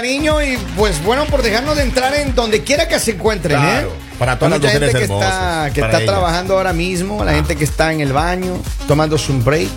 El 0.00 0.06
cariño 0.06 0.42
y 0.42 0.56
pues 0.78 1.02
bueno 1.04 1.26
por 1.26 1.42
dejarnos 1.42 1.76
de 1.76 1.82
entrar 1.82 2.14
en 2.14 2.34
donde 2.34 2.62
quiera 2.64 2.88
que 2.88 2.98
se 2.98 3.10
encuentren. 3.12 3.58
Claro, 3.58 3.88
¿eh? 3.88 4.14
para 4.18 4.34
mucha 4.36 4.58
las 4.58 4.72
gente 4.72 4.92
que 4.92 5.04
está, 5.04 5.70
que 5.74 5.80
está 5.82 6.04
trabajando 6.06 6.56
ahora 6.56 6.72
mismo, 6.72 7.22
la 7.22 7.32
gente 7.34 7.54
que 7.54 7.64
está 7.64 7.92
en 7.92 8.00
el 8.00 8.12
baño, 8.12 8.56
tomándose 8.88 9.30
un 9.30 9.44
break, 9.44 9.68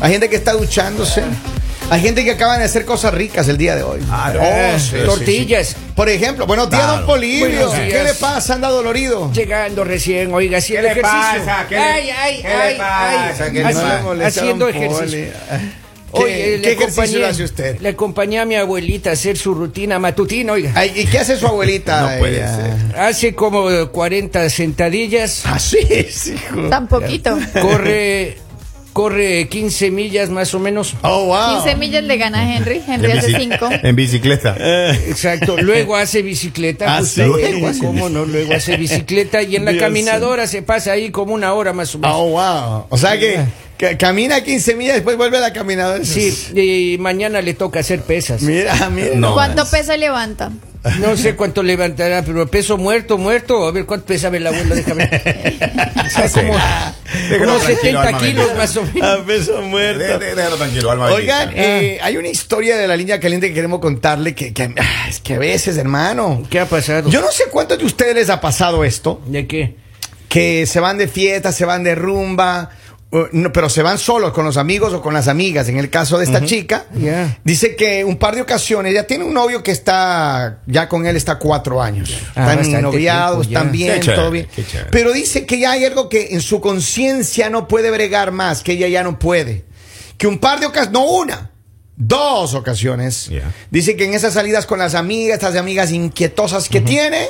hay 0.00 0.10
gente 0.12 0.28
que 0.28 0.34
está 0.36 0.52
duchándose. 0.52 1.22
Hay 1.88 2.00
gente 2.00 2.24
que 2.24 2.32
acaban 2.32 2.58
de 2.58 2.64
hacer 2.64 2.84
cosas 2.84 3.14
ricas 3.14 3.46
el 3.46 3.56
día 3.58 3.76
de 3.76 3.84
hoy. 3.84 4.00
Claro. 4.00 4.40
Oh, 4.42 4.44
Eh, 4.44 4.74
sí, 4.80 4.96
sí, 4.98 5.04
tortillas. 5.06 5.68
sí. 5.68 5.76
Por 5.94 6.08
ejemplo, 6.08 6.44
buenos 6.44 6.68
días, 6.68 6.82
Claro. 6.82 6.96
don 6.98 7.06
Polivio. 7.06 7.70
¿Qué 7.70 8.02
le 8.02 8.14
pasa? 8.14 8.54
¿Anda 8.54 8.68
dolorido? 8.70 9.30
Llegando 9.32 9.84
recién, 9.84 10.34
oiga, 10.34 10.58
haciendo 10.58 10.88
¿Qué 10.88 10.94
le 10.96 11.00
ejercicio. 11.00 11.44
pasa? 11.46 11.66
¿Qué 11.68 11.76
le- 11.76 11.80
ay, 11.80 12.10
ay, 12.10 12.42
qué 12.42 12.48
le 12.48 12.54
ay, 12.54 12.74
pasa? 12.76 13.44
ay. 13.44 13.52
¿Qué 13.52 13.58
le 13.62 13.72
pasa? 13.72 14.00
moleste, 14.02 14.40
haciendo 14.40 14.64
don 14.66 14.74
ejercicio. 14.74 15.04
Poli. 15.06 15.85
¿Qué, 16.14 16.56
le 16.58 16.62
qué 16.62 16.72
ejercicio 16.72 17.02
acompañé- 17.20 17.24
hace 17.24 17.44
usted? 17.44 17.80
Le 17.80 17.88
acompañé 17.90 18.38
a 18.38 18.44
mi 18.44 18.54
abuelita 18.54 19.10
a 19.10 19.12
hacer 19.14 19.36
su 19.36 19.54
rutina 19.54 19.98
matutina, 19.98 20.52
oiga. 20.52 20.72
Ay, 20.74 20.92
¿Y 20.94 21.06
qué 21.06 21.18
hace 21.18 21.36
su 21.36 21.46
abuelita? 21.46 22.00
No 22.12 22.18
puede 22.18 22.36
Ella? 22.36 22.56
ser. 22.56 22.98
Hace 23.00 23.34
como 23.34 23.66
40 23.90 24.48
sentadillas, 24.50 25.44
Así 25.46 25.78
es, 25.90 26.28
hijo. 26.28 26.68
Tan 26.68 26.86
poquito. 26.88 27.36
corre, 27.60 28.38
corre 28.92 29.48
15 29.48 29.90
millas 29.90 30.30
más 30.30 30.54
o 30.54 30.58
menos. 30.58 30.94
Oh, 31.02 31.26
wow. 31.26 31.62
15 31.62 31.76
millas 31.76 32.04
le 32.04 32.16
gana 32.16 32.56
Henry. 32.56 32.80
Henry 32.86 33.10
En 33.10 33.18
hace 33.18 33.28
bici- 33.32 33.58
5. 33.58 33.68
En 33.82 33.96
bicicleta. 33.96 34.56
Exacto. 35.08 35.56
Luego 35.60 35.96
hace 35.96 36.22
bicicleta. 36.22 36.86
Ah, 36.94 36.98
Pues, 37.00 37.10
sí. 37.10 37.22
Luego, 37.22 37.68
¿cómo 37.82 38.08
no? 38.08 38.24
Luego 38.24 38.54
hace 38.54 38.76
bicicleta 38.78 39.42
y 39.42 39.56
en 39.56 39.64
la 39.66 39.72
Dios 39.72 39.82
caminadora 39.82 40.46
se 40.46 40.62
pasa 40.62 40.92
ahí 40.92 41.10
como 41.10 41.34
una 41.34 41.52
hora 41.52 41.72
más 41.74 41.94
o 41.94 41.98
menos. 41.98 42.16
Oh, 42.16 42.28
wow. 42.30 42.86
O 42.88 42.96
sea 42.96 43.18
que, 43.18 43.32
que 43.34 43.44
camina 43.98 44.40
15 44.42 44.74
millas 44.74 44.92
y 44.92 44.96
después 44.96 45.16
vuelve 45.16 45.38
a 45.38 45.40
la 45.40 45.52
caminadora. 45.52 46.04
Sí, 46.04 46.32
y 46.54 46.98
mañana 46.98 47.40
le 47.42 47.54
toca 47.54 47.80
hacer 47.80 48.00
pesas. 48.02 48.42
Mira, 48.42 48.88
mira. 48.90 49.14
No. 49.14 49.34
¿Cuánto 49.34 49.62
más. 49.62 49.70
pesa 49.70 49.96
levanta? 49.96 50.50
No 51.00 51.16
sé 51.16 51.34
cuánto 51.34 51.64
levantará, 51.64 52.22
pero 52.22 52.46
peso 52.48 52.76
muerto, 52.78 53.18
muerto. 53.18 53.66
A 53.66 53.72
ver 53.72 53.86
cuánto 53.86 54.06
pesaba 54.06 54.36
el 54.36 54.46
abuelo, 54.46 54.74
déjame. 54.74 55.10
O 56.06 56.08
sea, 56.08 56.28
como, 56.30 56.54
Déjalo 57.28 57.54
como 57.54 57.58
tranquilo, 57.64 57.76
70 57.82 58.02
Alma 58.06 58.18
kilos 58.20 58.54
más 58.56 58.76
o 58.76 58.82
menos. 58.84 59.02
A 59.20 59.24
peso 59.26 59.62
muerto. 59.62 59.98
Dé- 60.04 60.18
dé- 60.20 60.34
Déjalo 60.36 60.56
tranquilo, 60.56 60.90
alma 60.92 61.06
Oigan, 61.06 61.48
bendita. 61.48 61.62
eh, 61.82 61.98
hay 62.00 62.16
una 62.16 62.28
historia 62.28 62.76
de 62.76 62.86
la 62.86 62.96
línea 62.96 63.18
caliente 63.18 63.48
que 63.48 63.54
queremos 63.54 63.80
contarle 63.80 64.36
que, 64.36 64.52
que, 64.54 64.72
ah, 64.78 65.06
es 65.08 65.18
que 65.18 65.34
a 65.34 65.38
veces, 65.40 65.76
hermano. 65.76 66.44
¿Qué 66.48 66.60
ha 66.60 66.66
pasado? 66.66 67.10
Yo 67.10 67.20
no 67.20 67.32
sé 67.32 67.44
cuántos 67.50 67.78
de 67.78 67.84
ustedes 67.84 68.14
les 68.14 68.30
ha 68.30 68.40
pasado 68.40 68.84
esto, 68.84 69.20
¿De 69.26 69.48
qué? 69.48 69.74
que 70.28 70.66
se 70.66 70.78
van 70.78 70.98
de 70.98 71.08
fiesta, 71.08 71.50
se 71.50 71.64
van 71.64 71.82
de 71.82 71.96
rumba, 71.96 72.70
no, 73.10 73.52
pero 73.52 73.68
se 73.68 73.82
van 73.82 73.98
solos 73.98 74.32
con 74.32 74.44
los 74.44 74.56
amigos 74.56 74.92
o 74.92 75.00
con 75.00 75.14
las 75.14 75.28
amigas. 75.28 75.68
En 75.68 75.78
el 75.78 75.90
caso 75.90 76.18
de 76.18 76.24
esta 76.24 76.44
chica, 76.44 76.86
dice 77.44 77.76
que 77.76 78.04
un 78.04 78.16
par 78.16 78.34
de 78.34 78.42
ocasiones, 78.42 78.92
ella 78.92 79.06
tiene 79.06 79.24
un 79.24 79.32
novio 79.32 79.62
que 79.62 79.70
está, 79.70 80.58
ya 80.66 80.88
con 80.88 81.06
él 81.06 81.16
está 81.16 81.38
cuatro 81.38 81.80
años. 81.80 82.12
Ah, 82.34 82.54
están 82.54 82.82
noviados, 82.82 83.46
están 83.46 83.70
bien, 83.70 84.00
chévere, 84.00 84.20
todo 84.20 84.30
bien. 84.30 84.48
Pero 84.90 85.12
dice 85.12 85.46
que 85.46 85.58
ya 85.58 85.72
hay 85.72 85.84
algo 85.84 86.08
que 86.08 86.28
en 86.32 86.40
su 86.40 86.60
conciencia 86.60 87.48
no 87.48 87.68
puede 87.68 87.90
bregar 87.90 88.32
más, 88.32 88.62
que 88.62 88.72
ella 88.72 88.88
ya 88.88 89.02
no 89.02 89.18
puede. 89.18 89.64
Que 90.18 90.26
un 90.26 90.38
par 90.38 90.60
de 90.60 90.66
ocasiones, 90.66 90.92
no 90.92 91.04
una, 91.04 91.50
dos 91.96 92.54
ocasiones. 92.54 93.30
Dice 93.70 93.96
que 93.96 94.04
en 94.04 94.14
esas 94.14 94.34
salidas 94.34 94.66
con 94.66 94.78
las 94.78 94.94
amigas, 94.94 95.34
estas 95.36 95.56
amigas 95.56 95.92
inquietosas 95.92 96.68
que 96.68 96.80
tiene, 96.80 97.28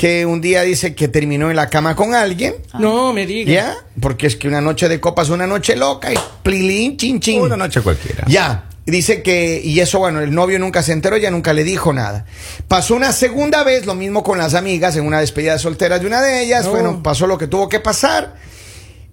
que 0.00 0.24
un 0.24 0.40
día 0.40 0.62
dice 0.62 0.94
que 0.94 1.08
terminó 1.08 1.50
en 1.50 1.56
la 1.56 1.68
cama 1.68 1.94
con 1.94 2.14
alguien. 2.14 2.54
No, 2.78 3.12
me 3.12 3.26
diga. 3.26 3.52
¿Ya? 3.52 3.76
Porque 4.00 4.28
es 4.28 4.34
que 4.34 4.48
una 4.48 4.62
noche 4.62 4.88
de 4.88 4.98
copas 4.98 5.26
es 5.26 5.34
una 5.34 5.46
noche 5.46 5.76
loca 5.76 6.10
y 6.10 6.16
plilín, 6.42 6.96
chin, 6.96 7.20
chin. 7.20 7.42
Una 7.42 7.58
noche 7.58 7.82
cualquiera. 7.82 8.24
Ya. 8.26 8.64
Dice 8.86 9.22
que, 9.22 9.60
y 9.62 9.78
eso, 9.78 9.98
bueno, 9.98 10.22
el 10.22 10.34
novio 10.34 10.58
nunca 10.58 10.82
se 10.82 10.92
enteró, 10.92 11.16
ella 11.16 11.30
nunca 11.30 11.52
le 11.52 11.64
dijo 11.64 11.92
nada. 11.92 12.24
Pasó 12.66 12.94
una 12.94 13.12
segunda 13.12 13.62
vez, 13.62 13.84
lo 13.84 13.94
mismo 13.94 14.22
con 14.22 14.38
las 14.38 14.54
amigas, 14.54 14.96
en 14.96 15.04
una 15.04 15.20
despedida 15.20 15.52
de 15.52 15.58
solteras 15.58 16.00
de 16.00 16.06
una 16.06 16.22
de 16.22 16.44
ellas. 16.44 16.64
No. 16.64 16.70
Bueno, 16.70 17.02
pasó 17.02 17.26
lo 17.26 17.36
que 17.36 17.46
tuvo 17.46 17.68
que 17.68 17.80
pasar. 17.80 18.36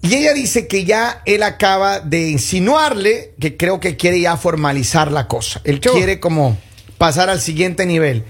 Y 0.00 0.14
ella 0.14 0.32
dice 0.32 0.68
que 0.68 0.86
ya 0.86 1.20
él 1.26 1.42
acaba 1.42 2.00
de 2.00 2.30
insinuarle 2.30 3.34
que 3.38 3.58
creo 3.58 3.78
que 3.78 3.98
quiere 3.98 4.22
ya 4.22 4.38
formalizar 4.38 5.12
la 5.12 5.28
cosa. 5.28 5.60
Él 5.64 5.80
quiere 5.80 6.18
como 6.18 6.56
pasar 6.96 7.28
al 7.28 7.42
siguiente 7.42 7.84
nivel. 7.84 8.24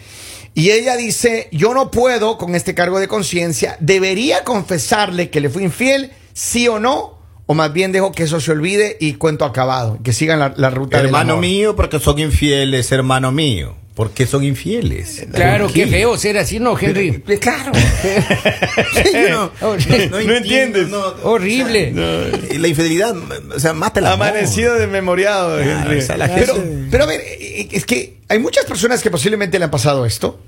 Y 0.58 0.72
ella 0.72 0.96
dice, 0.96 1.46
yo 1.52 1.72
no 1.72 1.92
puedo 1.92 2.36
con 2.36 2.56
este 2.56 2.74
cargo 2.74 2.98
de 2.98 3.06
conciencia, 3.06 3.76
debería 3.78 4.42
confesarle 4.42 5.30
que 5.30 5.40
le 5.40 5.50
fui 5.50 5.62
infiel, 5.62 6.10
sí 6.32 6.66
o 6.66 6.80
no, 6.80 7.16
o 7.46 7.54
más 7.54 7.72
bien 7.72 7.92
dejo 7.92 8.10
que 8.10 8.24
eso 8.24 8.40
se 8.40 8.50
olvide 8.50 8.96
y 8.98 9.12
cuento 9.12 9.44
acabado, 9.44 10.00
que 10.02 10.12
sigan 10.12 10.40
la, 10.40 10.54
la 10.56 10.70
ruta 10.70 10.96
del 10.96 11.06
Hermano 11.06 11.34
amor. 11.34 11.42
mío, 11.42 11.76
porque 11.76 12.00
son 12.00 12.18
infieles, 12.18 12.90
hermano 12.90 13.30
mío. 13.30 13.76
¿Por 13.94 14.10
qué 14.10 14.26
son 14.26 14.42
infieles? 14.42 15.26
Claro, 15.32 15.66
¿Por 15.66 15.74
qué 15.74 15.86
feo 15.86 16.16
ser 16.16 16.38
así, 16.38 16.58
¿no, 16.58 16.76
Henry? 16.78 17.20
Claro. 17.40 17.72
no, 19.30 19.50
no 19.60 20.32
entiendes. 20.36 20.88
no, 20.88 21.02
Horrible. 21.22 21.92
o 21.92 22.36
sea, 22.46 22.58
la 22.58 22.68
infidelidad, 22.68 23.14
o 23.54 23.58
sea, 23.60 23.74
mata 23.74 24.00
la 24.00 24.12
Amanecido 24.12 24.74
desmemoriado. 24.74 25.62
Claro, 25.62 25.92
Henry. 25.92 26.06
la 26.16 26.34
pero, 26.34 26.54
gente. 26.54 26.88
pero 26.90 27.04
a 27.04 27.06
ver, 27.06 27.20
eh, 27.20 27.68
es 27.72 27.84
que 27.84 28.18
hay 28.28 28.38
muchas 28.38 28.66
personas 28.66 29.02
que 29.02 29.10
posiblemente 29.10 29.58
le 29.58 29.64
han 29.64 29.70
pasado 29.70 30.04
esto 30.06 30.38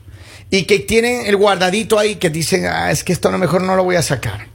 y 0.51 0.65
que 0.65 0.81
tienen 0.81 1.27
el 1.27 1.37
guardadito 1.37 1.99
ahí 1.99 2.17
que 2.17 2.31
dicen, 2.31 2.67
ah, 2.67 2.91
es 2.91 3.05
que 3.05 3.13
esto 3.13 3.29
a 3.29 3.33
lo 3.33 3.39
mejor 3.39 3.63
no 3.63 3.77
lo 3.77 3.85
voy 3.85 3.97
a 3.97 4.03
sacar. 4.03 4.49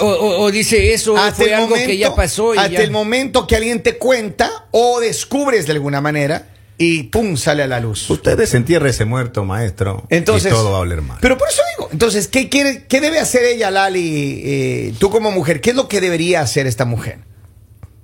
O, 0.00 0.04
o- 0.04 0.40
o 0.42 0.50
dice 0.50 0.92
eso, 0.94 1.16
hasta 1.16 1.34
fue 1.36 1.46
el 1.46 1.54
algo 1.54 1.68
momento, 1.68 1.86
que 1.88 1.96
ya 1.96 2.12
pasó 2.14 2.54
y 2.54 2.58
hasta 2.58 2.70
ya. 2.72 2.80
el 2.82 2.90
momento 2.90 3.46
que 3.46 3.54
alguien 3.54 3.82
te 3.84 3.98
cuenta 3.98 4.50
o 4.72 4.98
descubres 4.98 5.66
de 5.66 5.72
alguna 5.72 6.00
manera 6.00 6.48
y 6.76 7.04
pum, 7.04 7.36
sale 7.36 7.62
a 7.62 7.68
la 7.68 7.78
luz. 7.78 8.10
Usted 8.10 8.36
desentierre 8.36 8.90
ese 8.90 9.04
muerto, 9.04 9.44
maestro. 9.44 10.04
Entonces, 10.10 10.50
y 10.50 10.54
todo 10.56 10.72
va 10.72 10.78
a 10.78 10.80
oler 10.80 11.02
mal. 11.02 11.18
Pero 11.20 11.38
por 11.38 11.48
eso 11.48 11.62
digo, 11.76 11.88
entonces, 11.92 12.26
¿qué, 12.26 12.48
quiere, 12.48 12.84
qué 12.88 13.00
debe 13.00 13.20
hacer 13.20 13.44
ella, 13.44 13.70
Lali, 13.70 14.42
eh, 14.44 14.94
tú 14.98 15.08
como 15.10 15.30
mujer? 15.30 15.60
¿Qué 15.60 15.70
es 15.70 15.76
lo 15.76 15.88
que 15.88 16.00
debería 16.00 16.40
hacer 16.40 16.66
esta 16.66 16.84
mujer? 16.84 17.20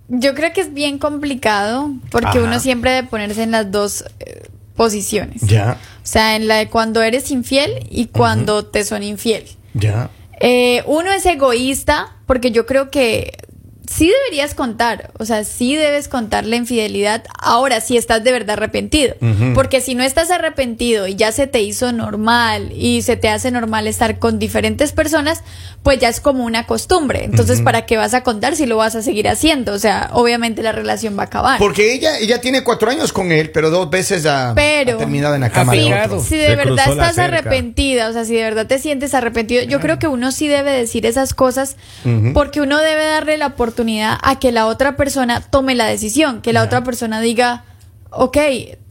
Yo 0.08 0.34
creo 0.34 0.52
que 0.52 0.60
es 0.60 0.72
bien 0.72 0.98
complicado 0.98 1.90
porque 2.12 2.28
Ajá. 2.38 2.42
uno 2.42 2.60
siempre 2.60 2.92
debe 2.92 3.08
ponerse 3.08 3.42
en 3.42 3.50
las 3.50 3.70
dos 3.72 4.04
eh, 4.20 4.42
posiciones. 4.76 5.42
Ya, 5.42 5.78
O 6.02 6.06
sea, 6.06 6.36
en 6.36 6.48
la 6.48 6.56
de 6.56 6.68
cuando 6.68 7.02
eres 7.02 7.30
infiel 7.30 7.86
y 7.90 8.06
cuando 8.06 8.64
te 8.64 8.84
son 8.84 9.02
infiel. 9.02 9.44
ya. 9.74 10.10
Eh, 10.44 10.82
uno 10.86 11.12
es 11.12 11.24
egoísta 11.24 12.16
porque 12.26 12.50
yo 12.50 12.66
creo 12.66 12.90
que 12.90 13.36
sí 13.92 14.10
deberías 14.24 14.54
contar, 14.54 15.10
o 15.18 15.24
sea, 15.24 15.44
sí 15.44 15.76
debes 15.76 16.08
contar 16.08 16.46
la 16.46 16.56
infidelidad 16.56 17.24
ahora 17.38 17.80
si 17.80 17.96
estás 17.96 18.24
de 18.24 18.32
verdad 18.32 18.52
arrepentido, 18.56 19.14
porque 19.54 19.80
si 19.80 19.94
no 19.94 20.02
estás 20.02 20.30
arrepentido 20.30 21.06
y 21.06 21.14
ya 21.14 21.30
se 21.32 21.46
te 21.46 21.60
hizo 21.60 21.92
normal 21.92 22.72
y 22.74 23.02
se 23.02 23.16
te 23.16 23.28
hace 23.28 23.50
normal 23.50 23.86
estar 23.86 24.18
con 24.18 24.38
diferentes 24.38 24.92
personas, 24.92 25.42
pues 25.82 25.98
ya 25.98 26.08
es 26.08 26.20
como 26.20 26.44
una 26.44 26.66
costumbre. 26.66 27.24
Entonces, 27.24 27.60
¿para 27.60 27.84
qué 27.86 27.96
vas 27.96 28.14
a 28.14 28.22
contar 28.22 28.56
si 28.56 28.66
lo 28.66 28.76
vas 28.76 28.94
a 28.94 29.02
seguir 29.02 29.28
haciendo? 29.28 29.72
O 29.74 29.78
sea, 29.78 30.10
obviamente 30.12 30.62
la 30.62 30.72
relación 30.72 31.18
va 31.18 31.24
a 31.24 31.26
acabar. 31.26 31.58
Porque 31.58 31.92
ella, 31.92 32.18
ella 32.18 32.40
tiene 32.40 32.62
cuatro 32.64 32.88
años 32.90 33.12
con 33.12 33.30
él, 33.32 33.50
pero 33.50 33.68
dos 33.70 33.90
veces 33.90 34.24
ha, 34.26 34.52
Pero- 34.54 34.94
ha 34.94 34.98
terminado 34.98 35.34
en 35.34 35.42
la 35.42 35.50
cama 35.50 35.72
de 35.72 35.92
otro. 35.92 36.22
Si 36.22 36.36
de 36.36 36.46
Se 36.46 36.56
verdad 36.56 36.88
estás 36.88 37.18
arrepentida, 37.18 38.08
o 38.08 38.12
sea, 38.12 38.24
si 38.24 38.34
de 38.34 38.42
verdad 38.42 38.66
te 38.66 38.78
sientes 38.78 39.12
arrepentido, 39.14 39.64
yo 39.64 39.80
creo 39.80 39.98
que 39.98 40.08
uno 40.08 40.32
sí 40.32 40.48
debe 40.48 40.70
decir 40.70 41.04
esas 41.04 41.34
cosas 41.34 41.76
porque 42.32 42.60
uno 42.60 42.80
debe 42.80 43.04
darle 43.04 43.36
la 43.36 43.48
oportunidad 43.48 43.81
a 44.22 44.38
que 44.38 44.52
la 44.52 44.66
otra 44.66 44.96
persona 44.96 45.40
tome 45.40 45.74
la 45.74 45.86
decisión, 45.86 46.40
que 46.42 46.52
la 46.52 46.62
otra 46.62 46.84
persona 46.84 47.20
diga, 47.20 47.64
ok, 48.10 48.36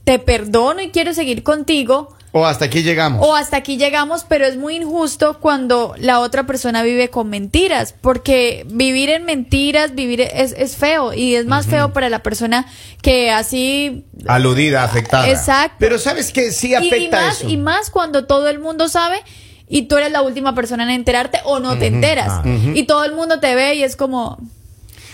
te 0.03 0.19
perdono 0.19 0.81
y 0.81 0.89
quiero 0.91 1.13
seguir 1.13 1.43
contigo. 1.43 2.15
O 2.33 2.45
hasta 2.45 2.65
aquí 2.65 2.81
llegamos. 2.81 3.27
O 3.27 3.35
hasta 3.35 3.57
aquí 3.57 3.75
llegamos, 3.77 4.25
pero 4.27 4.45
es 4.45 4.55
muy 4.55 4.77
injusto 4.77 5.37
cuando 5.41 5.93
la 5.97 6.21
otra 6.21 6.45
persona 6.45 6.81
vive 6.81 7.09
con 7.09 7.29
mentiras, 7.29 7.93
porque 7.99 8.65
vivir 8.69 9.09
en 9.09 9.25
mentiras, 9.25 9.95
vivir 9.95 10.21
es, 10.21 10.53
es 10.57 10.77
feo 10.77 11.13
y 11.13 11.35
es 11.35 11.45
más 11.45 11.67
feo 11.67 11.91
para 11.91 12.07
la 12.09 12.19
persona 12.23 12.67
que 13.01 13.31
así... 13.31 14.05
Aludida, 14.27 14.83
afectada. 14.85 15.29
Exacto. 15.29 15.75
Pero 15.79 15.99
sabes 15.99 16.31
que 16.31 16.51
sí 16.53 16.67
Y- 16.69 16.71
y, 16.71 16.75
afecta 16.75 17.21
más, 17.21 17.39
eso. 17.41 17.49
y 17.49 17.57
más 17.57 17.89
cuando 17.89 18.25
todo 18.25 18.47
el 18.47 18.59
mundo 18.59 18.87
sabe 18.87 19.21
y 19.67 19.83
tú 19.83 19.97
eres 19.97 20.11
la 20.13 20.21
última 20.21 20.55
persona 20.55 20.83
en 20.83 20.89
enterarte 20.91 21.39
o 21.43 21.59
no 21.59 21.77
te 21.77 21.87
enteras. 21.87 22.29
Ah. 22.29 22.43
Y 22.45 22.83
todo 22.83 23.03
el 23.03 23.13
mundo 23.13 23.41
te 23.41 23.55
ve 23.55 23.75
y 23.75 23.83
es 23.83 23.97
como, 23.97 24.37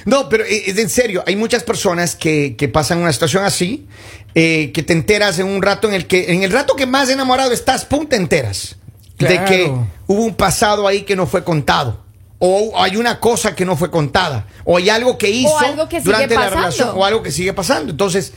No, 0.07 0.29
pero 0.29 0.45
eh, 0.45 0.63
es 0.67 0.77
en 0.77 0.89
serio, 0.89 1.21
hay 1.27 1.35
muchas 1.35 1.63
personas 1.63 2.15
que, 2.15 2.55
que 2.55 2.69
pasan 2.69 2.99
una 2.99 3.11
situación 3.11 3.43
así, 3.43 3.87
eh, 4.35 4.71
que 4.73 4.81
te 4.81 4.93
enteras 4.93 5.37
en 5.37 5.47
un 5.47 5.61
rato 5.61 5.89
en 5.89 5.93
el 5.93 6.07
que, 6.07 6.31
en 6.31 6.43
el 6.43 6.51
rato 6.51 6.77
que 6.77 6.85
más 6.85 7.09
enamorado 7.09 7.51
estás, 7.51 7.83
pum, 7.83 8.07
te 8.07 8.15
enteras. 8.15 8.77
De 9.19 9.27
Claro. 9.27 9.45
que 9.47 9.73
hubo 10.07 10.23
un 10.23 10.33
pasado 10.35 10.87
ahí 10.87 11.01
que 11.01 11.17
no 11.17 11.27
fue 11.27 11.43
contado. 11.43 12.05
O 12.39 12.71
hay 12.81 12.95
una 12.95 13.19
cosa 13.19 13.53
que 13.53 13.65
no 13.65 13.75
fue 13.75 13.91
contada. 13.91 14.47
O 14.63 14.77
hay 14.77 14.87
algo 14.89 15.17
que 15.17 15.29
hizo 15.29 15.57
algo 15.59 15.89
que 15.89 15.99
sigue 15.99 16.05
durante 16.13 16.35
la 16.35 16.49
relación. 16.51 16.91
O 16.95 17.03
algo 17.03 17.21
que 17.21 17.31
sigue 17.31 17.51
pasando. 17.51 17.91
Entonces, 17.91 18.31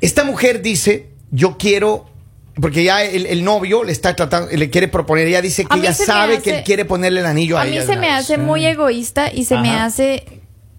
esta 0.00 0.24
mujer 0.24 0.62
dice, 0.62 1.10
yo 1.30 1.58
quiero, 1.58 2.06
porque 2.58 2.84
ya 2.84 3.02
el, 3.04 3.26
el 3.26 3.44
novio 3.44 3.84
le 3.84 3.92
está 3.92 4.16
tratando, 4.16 4.48
le 4.50 4.70
quiere 4.70 4.88
proponer, 4.88 5.26
ella 5.26 5.42
dice 5.42 5.66
que 5.66 5.76
ella 5.76 5.92
sabe 5.92 6.40
que 6.40 6.58
él 6.58 6.64
quiere 6.64 6.84
ponerle 6.86 7.20
el 7.20 7.26
anillo 7.26 7.58
a, 7.58 7.62
a 7.62 7.64
mí 7.64 7.72
ella 7.72 7.80
de 7.80 7.86
se 7.86 7.96
me 7.96 8.06
vez. 8.06 8.16
hace 8.16 8.38
muy 8.38 8.64
egoísta 8.64 9.30
y 9.30 9.44
se 9.44 9.58
me 9.58 9.70
hace 9.74 10.24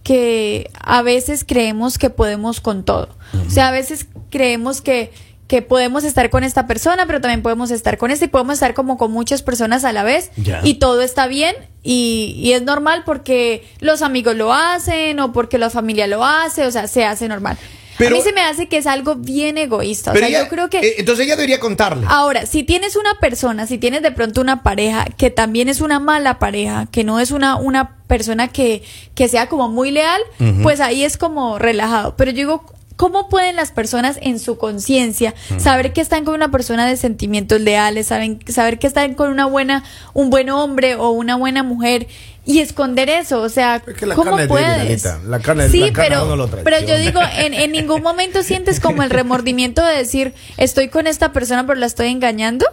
que 0.07 0.71
a 0.79 1.01
veces 1.01 1.43
creemos 1.45 1.97
que 1.97 2.09
podemos 2.09 2.61
con 2.61 2.85
todo. 2.85 3.09
O 3.45 3.49
sea, 3.49 3.67
a 3.67 3.71
veces 3.71 4.07
creemos 4.29 4.79
que, 4.79 5.11
que 5.49 5.61
podemos 5.61 6.05
estar 6.05 6.29
con 6.29 6.45
esta 6.45 6.65
persona, 6.65 7.05
pero 7.07 7.19
también 7.19 7.41
podemos 7.41 7.71
estar 7.71 7.97
con 7.97 8.09
esta 8.09 8.23
y 8.23 8.29
podemos 8.29 8.53
estar 8.53 8.73
como 8.73 8.97
con 8.97 9.11
muchas 9.11 9.43
personas 9.43 9.83
a 9.83 9.91
la 9.91 10.03
vez 10.03 10.31
y 10.63 10.75
todo 10.75 11.01
está 11.01 11.27
bien 11.27 11.53
y, 11.83 12.35
y 12.37 12.53
es 12.53 12.61
normal 12.61 13.03
porque 13.05 13.67
los 13.81 14.01
amigos 14.01 14.37
lo 14.37 14.53
hacen 14.53 15.19
o 15.19 15.33
porque 15.33 15.57
la 15.57 15.69
familia 15.69 16.07
lo 16.07 16.23
hace, 16.23 16.65
o 16.65 16.71
sea, 16.71 16.87
se 16.87 17.03
hace 17.03 17.27
normal. 17.27 17.57
Pero- 17.97 18.15
a 18.15 18.19
mí 18.19 18.23
se 18.23 18.33
me 18.33 18.41
hace 18.41 18.67
que 18.67 18.77
es 18.77 18.87
algo 18.87 19.15
bien 19.15 19.57
egoísta, 19.57 20.11
o 20.11 20.15
sea, 20.15 20.27
ella- 20.27 20.43
yo 20.43 20.49
creo 20.49 20.69
que... 20.69 20.79
eh, 20.79 20.95
entonces 20.99 21.25
ella 21.25 21.35
debería 21.35 21.59
contarle. 21.59 22.05
Ahora, 22.09 22.45
si 22.45 22.63
tienes 22.63 22.95
una 22.95 23.13
persona, 23.19 23.65
si 23.67 23.77
tienes 23.77 24.01
de 24.01 24.11
pronto 24.11 24.39
una 24.41 24.63
pareja 24.63 25.05
que 25.17 25.29
también 25.29 25.67
es 25.69 25.81
una 25.81 25.99
mala 25.99 26.39
pareja, 26.39 26.87
que 26.91 27.03
no 27.03 27.19
es 27.19 27.31
una, 27.31 27.55
una 27.55 27.95
persona 28.07 28.47
que, 28.49 28.83
que 29.15 29.27
sea 29.27 29.47
como 29.49 29.69
muy 29.69 29.91
leal, 29.91 30.21
pues 30.63 30.79
ahí 30.79 31.03
es 31.03 31.17
como 31.17 31.57
relajado. 31.59 32.15
Pero 32.15 32.31
yo 32.31 32.37
digo, 32.37 32.63
¿cómo 32.95 33.29
pueden 33.29 33.55
las 33.55 33.71
personas 33.71 34.17
en 34.21 34.39
su 34.39 34.57
conciencia 34.57 35.33
saber 35.57 35.93
que 35.93 36.01
están 36.01 36.23
con 36.25 36.33
una 36.35 36.49
persona 36.51 36.87
de 36.87 36.97
sentimientos 36.97 37.61
leales, 37.61 38.07
saben, 38.07 38.39
saber 38.47 38.79
que 38.79 38.87
están 38.87 39.13
con 39.13 39.29
una 39.29 39.45
buena, 39.45 39.83
un 40.13 40.29
buen 40.29 40.49
hombre 40.49 40.95
o 40.95 41.09
una 41.11 41.35
buena 41.35 41.63
mujer? 41.63 42.07
Y 42.49 42.61
esconder 42.61 43.09
eso, 43.09 43.41
o 43.41 43.49
sea, 43.49 43.83
Es 43.85 43.93
que 43.95 44.05
la 44.05 44.15
¿cómo 44.15 44.31
carne 44.31 44.47
puedes? 44.47 45.05
Anita. 45.05 45.19
La 45.27 45.39
carne- 45.39 45.67
sí, 45.69 45.79
la 45.81 45.91
carne 45.91 46.09
pero, 46.11 46.25
uno 46.25 46.35
lo 46.37 46.47
pero 46.49 46.79
yo 46.79 46.97
digo, 46.97 47.19
en, 47.35 47.53
en 47.53 47.71
ningún 47.73 48.01
momento 48.01 48.41
sientes 48.41 48.79
como 48.79 49.03
el 49.03 49.09
remordimiento 49.09 49.85
de 49.85 49.97
decir, 49.97 50.33
estoy 50.55 50.87
con 50.87 51.07
esta 51.07 51.33
persona 51.33 51.67
pero 51.67 51.77
la 51.79 51.85
estoy 51.85 52.07
engañando. 52.07 52.65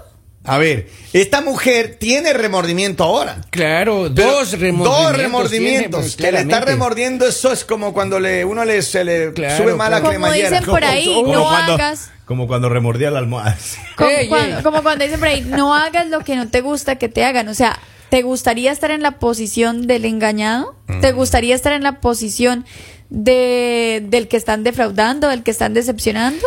A 0.47 0.59
ver, 0.59 0.89
esta 1.13 1.41
mujer 1.41 1.97
tiene 1.99 2.35
remordimiento 2.35 3.03
ahora. 3.03 3.39
Claro, 3.51 4.11
dos 4.11 4.53
remordimientos. 4.53 4.85
Dos 5.09 5.17
remordimientos. 5.17 6.01
pues, 6.03 6.17
que 6.17 6.31
le 6.31 6.41
está 6.43 6.61
remordiendo, 6.61 7.27
eso 7.27 7.51
es 7.51 7.65
como 7.65 7.93
cuando 7.93 8.21
le, 8.21 8.45
uno 8.45 8.65
le, 8.65 8.81
se 8.83 9.03
le 9.05 9.33
Claro, 9.33 9.57
sube 9.57 9.75
mal 9.75 9.91
la 9.91 10.01
claro. 10.01 10.03
Como 10.03 10.11
cremallera. 10.11 10.51
dicen 10.51 10.65
por 10.67 10.85
ahí, 10.85 11.07
Como 11.15 11.33
no 11.33 11.43
cuando- 11.45 11.75
hagas. 11.75 12.11
Como 12.27 12.47
cuando 12.47 12.69
remordía 12.69 13.11
la 13.11 13.19
almohada. 13.19 13.57
Como, 13.97 14.11
cuando, 14.29 14.63
como 14.63 14.83
cuando 14.83 15.05
dicen 15.05 15.19
por 15.19 15.29
ahí, 15.29 15.41
no 15.43 15.75
hagas 15.75 16.09
lo 16.09 16.21
que 16.21 16.37
no 16.37 16.49
te 16.49 16.61
gusta 16.61 16.97
que 16.97 17.09
te 17.09 17.25
hagan. 17.25 17.49
O 17.49 17.55
sea, 17.55 17.79
¿te 18.15 18.23
gustaría 18.23 18.71
estar 18.71 18.93
en 18.93 19.03
la 19.03 19.19
posición 19.19 19.89
del 19.89 20.05
engañado? 20.05 20.77
¿Te 21.01 21.11
gustaría 21.11 21.53
estar 21.53 21.73
en 21.73 21.83
la 21.83 22.01
posición 22.01 22.65
de, 23.11 24.05
del 24.09 24.29
que 24.29 24.37
están 24.37 24.63
defraudando, 24.63 25.29
del 25.31 25.43
que 25.43 25.51
están 25.51 25.75
decepcionando? 25.75 26.47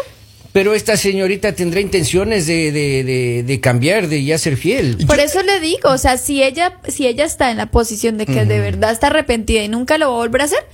Pero 0.54 0.74
esta 0.74 0.96
señorita 0.96 1.52
tendrá 1.56 1.82
intenciones 1.82 2.48
de, 2.48 2.72
de, 2.72 3.04
de, 3.04 3.44
de 3.44 3.60
cambiar, 3.60 4.08
de 4.08 4.24
ya 4.24 4.38
ser 4.38 4.56
fiel. 4.56 4.96
Por 5.08 5.20
eso 5.20 5.44
le 5.44 5.60
digo, 5.60 5.90
o 5.90 5.98
sea, 5.98 6.18
si 6.18 6.42
ella, 6.42 6.80
si 6.88 7.06
ella 7.06 7.26
está 7.26 7.52
en 7.52 7.58
la 7.58 7.70
posición 7.70 8.18
de 8.18 8.28
que 8.28 8.46
de 8.46 8.62
verdad 8.62 8.94
está 8.94 9.08
arrepentida 9.08 9.62
y 9.62 9.68
nunca 9.68 9.98
lo 9.98 10.08
va 10.08 10.16
a 10.16 10.20
volver 10.20 10.44
a 10.44 10.46
hacer, 10.46 10.66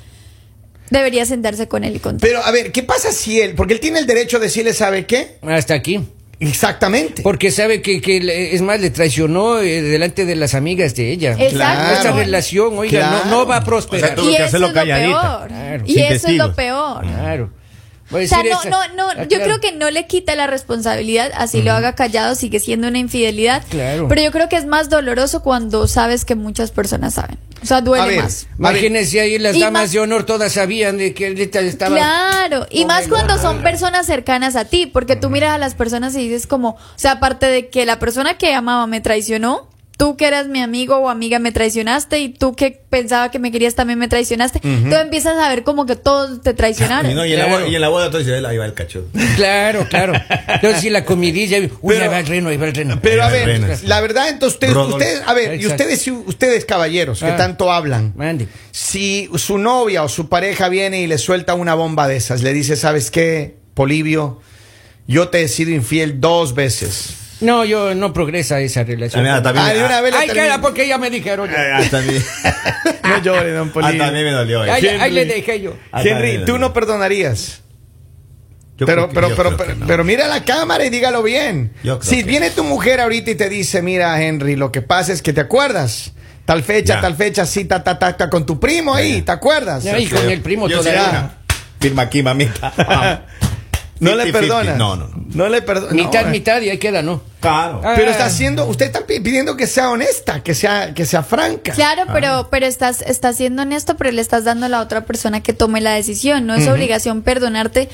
debería 0.91 1.25
sentarse 1.25 1.67
con 1.67 1.83
él 1.83 1.95
y 1.95 1.99
contar. 2.01 2.29
Pero 2.29 2.45
a 2.45 2.51
ver, 2.51 2.71
¿qué 2.71 2.83
pasa 2.83 3.11
si 3.11 3.41
él, 3.41 3.55
porque 3.55 3.73
él 3.73 3.79
tiene 3.79 3.97
el 3.97 4.05
derecho 4.05 4.37
de 4.37 4.45
decirle, 4.45 4.73
¿sabe 4.73 5.07
qué? 5.07 5.37
Hasta 5.41 5.73
aquí. 5.73 6.01
Exactamente. 6.47 7.21
Porque 7.23 7.51
sabe 7.51 7.81
que, 7.81 8.01
que 8.01 8.19
le- 8.19 8.53
es 8.55 8.61
más, 8.61 8.79
le 8.79 8.89
traicionó 8.89 9.59
eh, 9.59 9.81
delante 9.81 10.25
de 10.25 10.35
las 10.35 10.53
amigas 10.55 10.95
de 10.95 11.11
ella. 11.11 11.35
Exacto. 11.39 11.93
Esta 11.95 12.11
relación, 12.11 12.77
oiga, 12.77 12.99
Claro. 12.99 13.25
no, 13.25 13.31
no 13.31 13.45
va 13.47 13.57
a 13.57 13.63
prosperar. 13.63 14.03
O 14.03 14.07
sea, 14.07 14.15
tuvo 14.15 14.25
y 14.29 14.31
que 14.31 14.35
eso 14.37 14.45
hacerlo 14.45 14.67
es 14.67 14.73
lo 14.73 14.79
calladita. 14.79 15.37
peor. 15.39 15.47
Claro. 15.47 15.83
Y 15.87 15.93
Sin 15.93 16.03
eso 16.03 16.27
es 16.27 16.33
lo 16.35 16.53
peor. 16.55 17.01
Claro. 17.01 17.49
A 18.15 18.23
O 18.23 18.27
sea, 18.27 18.43
no, 18.43 18.63
no, 18.69 18.95
no, 18.95 19.09
Ah, 19.09 19.23
yo 19.23 19.37
claro. 19.37 19.43
creo 19.45 19.59
que 19.59 19.71
no 19.73 19.89
le 19.91 20.07
quita 20.07 20.35
la 20.35 20.47
responsabilidad, 20.47 21.31
así 21.35 21.61
lo 21.61 21.71
haga 21.73 21.93
callado, 21.95 22.35
sigue 22.35 22.59
siendo 22.59 22.87
una 22.87 22.97
infidelidad. 22.99 23.63
Claro. 23.69 24.07
Pero 24.07 24.21
yo 24.21 24.31
creo 24.31 24.49
que 24.49 24.55
es 24.57 24.65
más 24.65 24.89
doloroso 24.89 25.41
cuando 25.43 25.87
sabes 25.87 26.25
que 26.25 26.35
muchas 26.35 26.71
personas 26.71 27.13
saben. 27.15 27.37
O 27.61 27.65
sea, 27.65 27.77
A 27.77 27.81
duele 27.81 28.07
ver, 28.07 28.23
más. 28.23 28.47
Imagínense 28.59 29.21
ahí 29.21 29.39
las 29.39 29.55
Y 29.55 29.59
damas 29.61 29.83
más- 29.83 29.91
de 29.93 29.99
honor 29.99 30.25
todas 30.25 30.51
sabían 30.51 30.97
de 30.97 31.13
que 31.13 31.27
él 31.27 31.39
estaba... 31.39 31.95
Claro, 31.95 32.67
y 32.69 32.83
más 32.85 33.07
cuando 33.07 33.37
son 33.37 33.61
personas 33.61 34.05
cercanas 34.05 34.55
a 34.57 34.65
ti, 34.65 34.85
porque 34.85 35.15
tú 35.15 35.29
miras 35.29 35.51
a 35.53 35.57
las 35.57 35.73
personas 35.73 36.13
y 36.15 36.27
dices 36.27 36.45
como, 36.47 36.71
o 36.71 36.77
sea, 36.97 37.13
aparte 37.13 37.45
de 37.45 37.69
que 37.69 37.85
la 37.85 37.99
persona 37.99 38.37
que 38.37 38.53
amaba 38.53 38.85
me 38.87 38.99
traicionó, 38.99 39.69
tú 40.03 40.17
que 40.17 40.27
eras 40.27 40.47
mi 40.47 40.61
amigo 40.61 40.97
o 40.97 41.07
amiga 41.09 41.39
me 41.39 41.53
traicionaste 41.53 42.19
y 42.19 42.27
tú 42.27 42.57
que 42.57 42.71
pensaba 42.89 43.31
que 43.31 43.39
me 43.39 43.53
querías 43.53 43.73
también 43.73 43.97
me 43.97 44.09
traicionaste, 44.09 44.59
tú 44.59 44.95
empiezas 44.95 45.37
a 45.37 45.47
ver 45.47 45.63
como 45.63 45.85
que 45.85 45.95
todos 45.95 46.41
te 46.41 46.53
traicionaron. 46.53 47.09
Y, 47.11 47.13
no, 47.13 47.25
y, 47.25 47.31
en 47.31 47.39
la 47.39 47.45
Claro. 47.45 47.59
boda, 47.61 47.69
y 47.71 47.75
en 47.75 47.81
la 47.81 47.87
boda 47.87 48.09
todo 48.09 48.17
dice, 48.19 48.35
ahí 48.45 48.57
va 48.57 48.65
el 48.65 48.73
cacho. 48.73 49.05
Claro, 49.37 49.87
claro. 49.89 50.11
Entonces, 50.47 50.81
si 50.81 50.89
la 50.89 51.05
comidilla, 51.05 51.57
uy, 51.81 51.93
Pero- 51.93 52.03
ahí 52.03 52.09
va 52.09 52.19
el 52.19 52.27
reno, 52.27 52.49
ahí 52.49 52.57
va 52.57 52.65
el 52.67 52.73
reno. 52.75 52.99
Pero 53.01 53.23
a 53.23 53.29
ver, 53.29 53.79
la 53.85 54.01
verdad, 54.01 54.27
entonces 54.27 54.59
ustedes, 54.75 55.21
a 55.25 55.33
ver, 55.33 55.61
y 55.61 55.67
ustedes, 55.67 56.05
ustedes 56.25 56.65
caballeros 56.65 57.19
que 57.21 57.27
Ah. 57.27 57.37
tanto 57.37 57.71
hablan, 57.71 58.11
Mande. 58.17 58.49
si 58.71 59.29
su 59.37 59.57
novia 59.57 60.03
o 60.03 60.09
su 60.09 60.27
pareja 60.27 60.67
viene 60.67 61.01
y 61.01 61.07
le 61.07 61.17
suelta 61.17 61.53
una 61.53 61.75
bomba 61.75 62.09
de 62.09 62.17
esas, 62.17 62.41
le 62.43 62.51
dice, 62.51 62.75
¿sabes 62.75 63.09
qué, 63.09 63.55
Polivio? 63.73 64.41
Yo 65.07 65.29
te 65.29 65.43
he 65.43 65.47
sido 65.47 65.71
infiel 65.71 66.19
dos 66.19 66.55
veces. 66.55 67.13
No, 67.43 67.65
yo 67.65 67.93
no 67.93 68.13
progresa 68.13 68.59
esa 68.59 68.83
relación. 68.83 69.25
Ah, 69.27 69.41
también- 69.43 69.65
Ah, 69.81 69.85
una 69.85 70.01
vez 70.01 70.11
le 70.13 70.17
Ay, 70.19 70.27
termina- 70.27 70.47
cara, 70.47 70.61
porque 70.61 70.87
ya 70.87 70.97
me 70.97 71.09
dijeron. 71.09 71.49
Ah, 71.55 71.77
Hasta 71.77 71.97
a 71.99 72.01
mí, 72.01 72.13
No 73.03 73.21
llore, 73.21 73.51
don 73.51 73.69
Polivio. 73.69 74.01
hasta 74.03 74.07
a 74.07 74.17
mí 74.17 74.23
me 74.23 74.31
dolió. 74.31 74.63
eh. 74.65 74.71
Ahí, 74.71 74.87
ahí 74.87 75.11
le 75.11 75.25
dejé 75.25 75.61
yo. 75.61 75.75
Hasta 75.91 76.09
Henry, 76.09 76.45
tú 76.45 76.57
no 76.57 76.73
perdonarías. 76.73 77.61
Yo 78.77 78.87
pero, 78.87 79.07
pero, 79.09 79.35
pero, 79.35 79.55
pero, 79.55 79.75
no. 79.75 79.85
pero 79.85 80.03
mira 80.03 80.27
la 80.27 80.43
cámara 80.43 80.83
y 80.83 80.89
dígalo 80.89 81.21
bien. 81.21 81.73
Si 82.01 82.23
viene 82.23 82.49
tu 82.49 82.63
mujer 82.63 83.01
ahorita 83.01 83.29
y 83.31 83.35
te 83.35 83.47
dice, 83.49 83.81
mira, 83.83 84.19
Henry, 84.21 84.55
lo 84.55 84.71
que 84.71 84.81
pasa 84.81 85.13
es 85.13 85.21
que 85.21 85.31
te 85.33 85.41
acuerdas. 85.41 86.13
Tal 86.45 86.63
fecha, 86.63 86.95
Ya. 86.95 87.01
tal 87.01 87.15
fecha, 87.15 87.45
sí, 87.45 87.65
ta, 87.65 87.83
ta, 87.83 87.97
ta, 87.99 88.17
ta, 88.17 88.29
con 88.29 88.45
tu 88.45 88.59
primo 88.59 88.93
ahí, 88.93 89.21
¿te 89.21 89.31
acuerdas? 89.31 89.83
Ya, 89.83 89.97
y 89.99 90.07
con 90.07 90.29
el 90.29 90.41
primo 90.41 90.67
Yo 90.67 90.79
todavía. 90.79 91.09
una. 91.09 91.37
Firma 91.79 92.01
aquí, 92.03 92.23
mamita. 92.23 93.25
No 93.99 94.15
le 94.15 94.25
50-50. 94.25 94.31
perdonas. 94.33 94.77
No, 94.77 94.95
no. 94.97 95.09
No 95.33 95.47
le 95.47 95.61
perdonas. 95.61 95.93
Mitad, 95.93 96.25
mitad 96.25 96.61
y 96.61 96.69
ahí 96.69 96.77
queda, 96.77 97.01
¿no? 97.01 97.21
Claro. 97.43 97.81
Ah. 97.83 97.93
Pero 97.95 98.09
está 98.11 98.25
haciendo, 98.25 98.65
usted 98.65 98.87
está 98.87 99.05
pi- 99.05 99.19
pidiendo 99.19 99.55
que 99.55 99.67
sea 99.67 99.89
honesta, 99.91 100.41
que 100.41 100.55
sea, 100.55 100.93
que 100.93 101.05
sea 101.05 101.21
franca. 101.23 101.73
Claro, 101.73 102.03
pero, 102.11 102.47
pero 102.49 102.65
estás, 102.65 103.01
estás 103.03 103.35
siendo 103.37 103.61
honesto, 103.61 103.95
pero 103.97 104.11
le 104.11 104.21
estás 104.21 104.43
dando 104.43 104.65
a 104.65 104.69
la 104.69 104.81
otra 104.81 105.05
persona 105.05 105.41
que 105.43 105.53
tome 105.53 105.81
la 105.81 105.91
decisión. 105.93 106.45
No 106.47 106.55
es 106.55 106.67
obligación 106.67 107.21
perdonarte, 107.21 107.89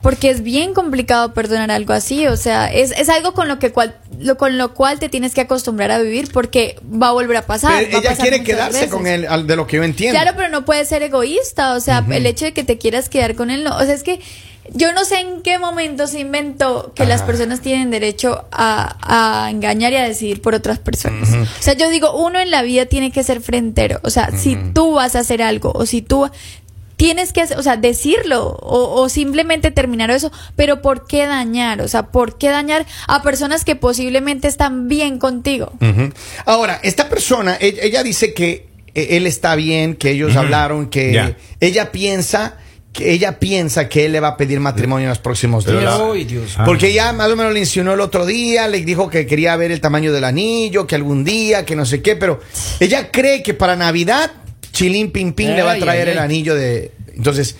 porque 0.00 0.30
es 0.30 0.42
bien 0.42 0.74
complicado 0.74 1.32
perdonar 1.32 1.70
algo 1.70 1.92
así. 1.92 2.26
O 2.26 2.36
sea, 2.36 2.72
es, 2.72 2.90
es 2.92 3.08
algo 3.08 3.34
con 3.34 3.46
lo 3.48 3.58
que 3.58 3.70
cual, 3.72 3.96
lo, 4.18 4.36
con 4.36 4.58
lo 4.58 4.74
cual 4.74 4.98
te 4.98 5.08
tienes 5.08 5.32
que 5.34 5.40
acostumbrar 5.42 5.90
a 5.92 5.98
vivir, 5.98 6.30
porque 6.32 6.76
va 6.84 7.08
a 7.08 7.12
volver 7.12 7.36
a 7.36 7.42
pasar. 7.46 7.78
Pero 7.78 7.92
va 7.92 7.96
a 7.98 8.00
ella 8.00 8.10
pasar 8.10 8.22
quiere 8.28 8.42
quedarse 8.44 8.78
veces. 8.78 8.90
con 8.92 9.06
él, 9.06 9.26
al- 9.28 9.46
de 9.46 9.56
lo 9.56 9.66
que 9.66 9.76
yo 9.76 9.84
entiendo. 9.84 10.18
Claro, 10.18 10.36
pero 10.36 10.48
no 10.48 10.64
puedes 10.64 10.88
ser 10.88 11.02
egoísta. 11.02 11.74
O 11.74 11.80
sea, 11.80 12.04
el 12.10 12.26
hecho 12.26 12.44
de 12.46 12.52
que 12.52 12.64
te 12.64 12.78
quieras 12.78 13.08
quedar 13.08 13.34
con 13.36 13.50
él, 13.50 13.62
no. 13.64 13.76
O 13.76 13.84
sea, 13.84 13.94
es 13.94 14.02
que 14.02 14.20
yo 14.74 14.92
no 14.92 15.04
sé 15.04 15.20
en 15.20 15.42
qué 15.42 15.58
momento 15.58 16.06
se 16.06 16.20
inventó 16.20 16.92
que 16.94 17.04
las 17.04 17.22
personas 17.22 17.60
tienen 17.60 17.90
derecho 17.90 18.44
a, 18.52 19.44
a 19.46 19.50
engañar 19.50 19.92
y 19.92 19.96
a 19.96 20.02
decidir 20.08 20.40
por 20.40 20.54
otras 20.54 20.78
personas. 20.78 21.30
O 21.34 21.62
sea, 21.62 21.74
yo 21.74 21.90
digo, 21.90 22.12
uno 22.14 22.38
en 22.40 22.50
la 22.50 22.62
vida 22.62 22.86
tiene 22.86 23.10
que 23.10 23.24
ser 23.24 23.40
frentero. 23.40 24.00
O 24.04 24.10
sea, 24.10 24.30
si 24.36 24.56
tú 24.72 24.92
vas 24.92 25.16
a 25.16 25.20
hacer 25.20 25.42
algo 25.42 25.72
o 25.74 25.84
si 25.86 26.00
tú 26.02 26.30
tienes 26.96 27.32
que, 27.32 27.40
hacer- 27.40 27.58
o 27.58 27.62
sea, 27.64 27.76
decirlo 27.76 28.44
o, 28.60 29.00
o 29.02 29.08
simplemente 29.08 29.72
terminar 29.72 30.10
eso, 30.12 30.30
pero 30.54 30.80
¿por 30.82 31.06
qué 31.08 31.26
dañar? 31.26 31.80
O 31.82 31.88
sea, 31.88 32.04
¿por 32.12 32.38
qué 32.38 32.48
dañar 32.50 32.86
a 33.08 33.22
personas 33.22 33.64
que 33.64 33.74
posiblemente 33.74 34.46
están 34.46 34.86
bien 34.88 35.18
contigo? 35.18 35.72
Ahora, 36.46 36.78
esta 36.84 37.08
persona, 37.08 37.56
e- 37.60 37.80
ella, 37.82 38.04
dice 38.04 38.32
que 38.34 38.68
eh, 38.94 39.08
él 39.16 39.26
está 39.26 39.56
bien, 39.56 39.96
que 39.96 40.10
ellos 40.12 40.36
hablaron, 40.36 40.88
que 40.88 41.12
ella 41.58 41.90
piensa 41.90 42.56
que 42.92 43.10
ella 43.12 43.38
piensa 43.38 43.88
que 43.88 44.04
él 44.04 44.12
le 44.12 44.20
va 44.20 44.28
a 44.28 44.36
pedir 44.36 44.60
matrimonio 44.60 45.04
en 45.04 45.08
los 45.08 45.18
próximos 45.18 45.64
días. 45.64 45.82
la- 45.82 46.10
Ay, 46.12 46.24
Dios. 46.24 46.54
Ah. 46.58 46.64
Porque 46.64 46.88
ella 46.88 47.12
más 47.12 47.30
o 47.30 47.36
menos 47.36 47.52
le 47.54 47.60
insinuó 47.60 47.94
el 47.94 48.00
otro 48.00 48.26
día, 48.26 48.68
le 48.68 48.80
dijo 48.82 49.08
que 49.08 49.26
quería 49.26 49.56
ver 49.56 49.70
el 49.72 49.80
tamaño 49.80 50.12
del 50.12 50.24
anillo, 50.24 50.86
que 50.86 50.94
algún 50.94 51.24
día, 51.24 51.64
que 51.64 51.74
no 51.74 51.86
sé 51.86 52.02
qué, 52.02 52.16
pero 52.16 52.40
ella 52.80 53.10
cree 53.10 53.42
que 53.42 53.54
para 53.54 53.76
Navidad 53.76 54.30
Chilín 54.72 55.10
Pim 55.10 55.32
Pim 55.32 55.50
le 55.50 55.62
va 55.62 55.72
a 55.72 55.78
traer 55.78 56.08
ay, 56.08 56.12
el 56.12 56.18
anillo 56.18 56.54
de... 56.54 56.92
Entonces, 57.16 57.56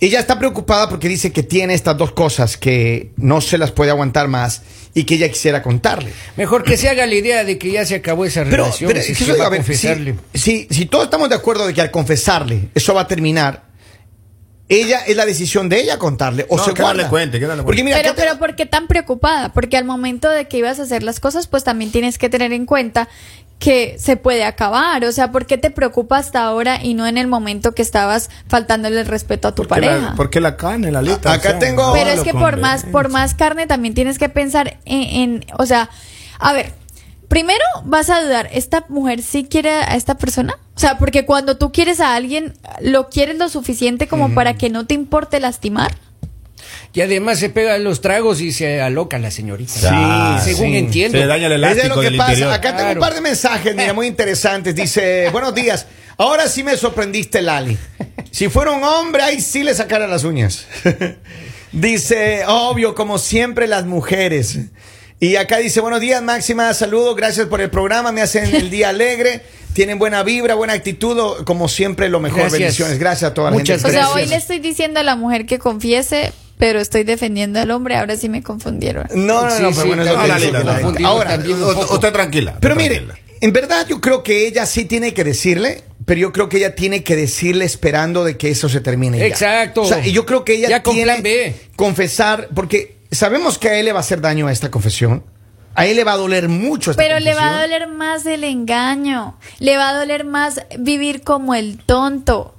ella 0.00 0.18
está 0.20 0.38
preocupada 0.38 0.88
porque 0.88 1.08
dice 1.08 1.32
que 1.32 1.42
tiene 1.42 1.72
estas 1.74 1.96
dos 1.96 2.12
cosas 2.12 2.56
que 2.58 3.10
no 3.16 3.40
se 3.40 3.56
las 3.58 3.70
puede 3.70 3.90
aguantar 3.90 4.28
más 4.28 4.62
y 4.92 5.04
que 5.04 5.14
ella 5.14 5.28
quisiera 5.30 5.62
contarle. 5.62 6.10
Mejor 6.36 6.62
que 6.62 6.76
se 6.76 6.88
haga 6.88 7.06
la 7.06 7.14
idea 7.14 7.44
de 7.44 7.56
que 7.58 7.70
ya 7.70 7.86
se 7.86 7.94
acabó 7.96 8.24
esa 8.26 8.44
Pero, 8.44 8.64
relación. 8.64 8.88
pero, 8.92 9.02
si 9.02 9.24
va 9.24 9.46
a 9.46 9.48
ver, 9.48 9.62
si- 10.34 10.66
si 10.70 10.86
todos 10.86 11.04
estamos 11.04 11.28
de 11.30 11.34
acuerdo 11.36 11.66
de 11.66 11.72
que 11.74 11.80
al 11.80 11.90
confesarle 11.90 12.68
eso 12.74 12.92
va 12.94 13.02
a 13.02 13.08
terminar, 13.08 13.64
ella 14.68 15.00
es 15.06 15.16
la 15.16 15.26
decisión 15.26 15.68
de 15.68 15.80
ella 15.80 15.98
contarle 15.98 16.46
o 16.48 16.56
No, 16.56 16.64
se 16.64 16.72
que 16.72 16.80
no 16.80 16.86
guarda. 16.86 17.02
le 17.02 17.08
cuente, 17.08 17.38
que 17.40 17.46
no 17.46 17.54
le 17.56 17.62
Porque 17.62 17.84
mira, 17.84 17.96
pero, 17.98 18.14
¿qué 18.14 18.20
te- 18.20 18.26
pero 18.26 18.38
¿por 18.38 18.56
qué 18.56 18.66
tan 18.66 18.86
preocupada? 18.86 19.52
Porque 19.52 19.76
al 19.76 19.84
momento 19.84 20.30
de 20.30 20.46
que 20.48 20.56
ibas 20.58 20.78
a 20.80 20.84
hacer 20.84 21.02
las 21.02 21.20
cosas, 21.20 21.46
pues 21.46 21.64
también 21.64 21.90
tienes 21.92 22.16
que 22.18 22.28
tener 22.30 22.52
en 22.52 22.64
cuenta 22.66 23.08
que 23.58 23.96
se 23.98 24.16
puede 24.16 24.44
acabar. 24.44 25.04
O 25.04 25.12
sea, 25.12 25.30
¿por 25.30 25.46
qué 25.46 25.58
te 25.58 25.70
preocupa 25.70 26.18
hasta 26.18 26.42
ahora 26.44 26.82
y 26.82 26.94
no 26.94 27.06
en 27.06 27.18
el 27.18 27.26
momento 27.28 27.72
que 27.72 27.82
estabas 27.82 28.28
faltándole 28.48 29.00
el 29.00 29.06
respeto 29.06 29.48
a 29.48 29.54
tu 29.54 29.62
¿Por 29.62 29.66
qué 29.78 29.86
pareja? 29.86 30.06
la- 30.10 30.14
¿Por 30.16 30.30
qué 30.30 30.40
la 30.40 30.56
carne, 30.56 30.90
la 30.90 31.02
lista? 31.02 31.30
A- 31.30 31.34
acá 31.34 31.58
tengo- 31.58 31.92
Pero 31.92 32.10
es 32.10 32.20
que 32.22 32.32
por 32.32 32.58
más, 32.58 32.84
por 32.84 33.10
más 33.10 33.34
carne 33.34 33.66
también 33.66 33.94
tienes 33.94 34.18
que 34.18 34.28
pensar 34.28 34.78
en, 34.86 35.02
en- 35.02 35.46
o 35.58 35.66
sea, 35.66 35.88
a 36.40 36.52
ver, 36.52 36.72
primero 37.34 37.64
vas 37.82 38.10
a 38.10 38.22
dudar, 38.22 38.48
¿esta 38.52 38.84
mujer 38.88 39.20
sí 39.20 39.44
quiere 39.50 39.70
a 39.70 39.96
esta 39.96 40.16
persona? 40.16 40.56
O 40.76 40.78
sea, 40.78 40.98
porque 40.98 41.26
cuando 41.26 41.56
tú 41.56 41.72
quieres 41.72 41.98
a 41.98 42.14
alguien, 42.14 42.54
¿lo 42.80 43.08
quieres 43.08 43.38
lo 43.38 43.48
suficiente 43.48 44.06
como 44.06 44.32
para 44.34 44.54
que 44.54 44.70
no 44.70 44.86
te 44.86 44.94
importe 44.94 45.40
lastimar? 45.40 45.92
Y 46.92 47.00
además 47.00 47.40
se 47.40 47.50
pega 47.50 47.76
los 47.78 48.00
tragos 48.00 48.40
y 48.40 48.52
se 48.52 48.80
aloca 48.80 49.18
la 49.18 49.32
señorita. 49.32 49.72
Sí, 50.38 50.52
según 50.52 50.70
sí. 50.70 50.76
entiendo. 50.76 51.18
Se 51.18 51.24
le 51.24 51.26
daña 51.26 51.48
el 51.48 51.54
Es 51.54 51.60
de 51.60 51.66
elástico 51.66 51.96
lo 51.96 52.02
que 52.02 52.10
del 52.10 52.18
pasa. 52.18 52.32
interior. 52.34 52.52
Acá 52.52 52.76
tengo 52.76 52.92
un 52.92 52.98
par 53.00 53.14
de 53.14 53.20
mensajes, 53.20 53.74
mira, 53.74 53.92
muy 53.92 54.06
interesantes. 54.06 54.76
Dice, 54.76 55.28
buenos 55.32 55.56
días. 55.56 55.86
Ahora 56.16 56.46
sí 56.46 56.62
me 56.62 56.76
sorprendiste, 56.76 57.42
Lali. 57.42 57.76
Si 58.30 58.48
fuera 58.48 58.70
un 58.70 58.84
hombre, 58.84 59.24
ahí 59.24 59.40
sí 59.40 59.64
le 59.64 59.74
sacara 59.74 60.06
las 60.06 60.22
uñas. 60.22 60.68
dice, 61.72 62.44
obvio, 62.46 62.94
como 62.94 63.18
siempre 63.18 63.66
las 63.66 63.86
mujeres. 63.86 64.56
Y 65.20 65.36
acá 65.36 65.58
dice, 65.58 65.80
buenos 65.80 66.00
días, 66.00 66.22
Máxima, 66.22 66.72
saludos, 66.74 67.16
gracias 67.16 67.46
por 67.46 67.60
el 67.60 67.70
programa, 67.70 68.12
me 68.12 68.20
hacen 68.20 68.54
el 68.54 68.68
día 68.68 68.88
alegre, 68.90 69.42
tienen 69.72 69.98
buena 69.98 70.22
vibra, 70.22 70.54
buena 70.54 70.72
actitud, 70.74 71.18
o- 71.18 71.44
como 71.44 71.68
siempre, 71.68 72.08
lo 72.08 72.20
mejor, 72.20 72.40
Gracias. 72.40 72.60
bendiciones, 72.60 72.98
gracias 72.98 73.30
a 73.30 73.34
toda 73.34 73.50
la 73.50 73.56
Muchas 73.56 73.80
gente. 73.82 73.88
O 73.88 73.90
sea, 73.92 74.00
Gracias. 74.10 74.16
hoy 74.22 74.28
le 74.28 74.36
estoy 74.36 74.58
diciendo 74.58 75.00
a 75.00 75.02
la 75.02 75.16
mujer 75.16 75.46
que 75.46 75.58
confiese, 75.58 76.32
pero 76.58 76.78
estoy 76.80 77.04
defendiendo 77.04 77.58
al 77.60 77.70
hombre, 77.70 77.96
ahora 77.96 78.16
sí 78.16 78.28
me 78.28 78.42
confundieron. 78.42 79.06
No, 79.14 79.44
no, 79.46 79.50
Sí, 79.56 79.62
no, 79.62 79.70
sí, 79.70 79.74
pero 79.76 79.86
bueno, 79.88 80.04
no, 80.04 80.20
que 80.22 80.28
la 80.28 80.38
la 80.38 80.62
la 80.80 81.08
Ahora. 81.08 81.38
Usted 81.90 82.12
tranquila. 82.12 82.58
Pero 82.60 82.76
mire, 82.76 83.06
en 83.40 83.52
verdad 83.52 83.86
yo 83.88 84.00
creo 84.00 84.22
que 84.22 84.46
ella 84.46 84.66
sí 84.66 84.84
tiene 84.84 85.14
que 85.14 85.24
decirle, 85.24 85.82
pero 86.04 86.20
yo 86.20 86.32
creo 86.32 86.48
que 86.48 86.58
ella 86.58 86.74
tiene 86.74 87.02
que 87.02 87.16
decirle 87.16 87.64
esperando 87.64 88.24
de 88.24 88.36
que 88.36 88.50
eso 88.50 88.68
se 88.68 88.80
termine 88.80 89.18
ya. 89.18 89.26
Exacto. 89.26 89.82
O 89.82 89.86
sea, 89.86 90.06
y 90.06 90.12
yo 90.12 90.26
creo 90.26 90.44
que 90.44 90.54
ella 90.56 90.68
Ya 90.68 90.82
tiene 90.82 91.20
B. 91.22 91.54
confesar, 91.76 92.48
porque 92.54 92.96
sabemos 93.14 93.58
que 93.58 93.68
a 93.68 93.78
él 93.78 93.86
le 93.86 93.92
va 93.92 93.98
a 93.98 94.00
hacer 94.00 94.20
daño 94.20 94.46
a 94.46 94.52
esta 94.52 94.70
confesión. 94.70 95.24
A 95.74 95.86
él 95.86 95.96
le 95.96 96.04
va 96.04 96.12
a 96.12 96.16
doler 96.16 96.48
mucho 96.48 96.92
esta 96.92 97.02
Pero 97.02 97.18
le 97.18 97.34
va 97.34 97.48
a 97.48 97.62
doler 97.62 97.88
más 97.88 98.24
el 98.26 98.44
engaño. 98.44 99.36
Le 99.58 99.76
va 99.76 99.90
a 99.90 99.94
doler 99.94 100.24
más 100.24 100.60
vivir 100.78 101.22
como 101.22 101.54
el 101.54 101.78
tonto. 101.78 102.54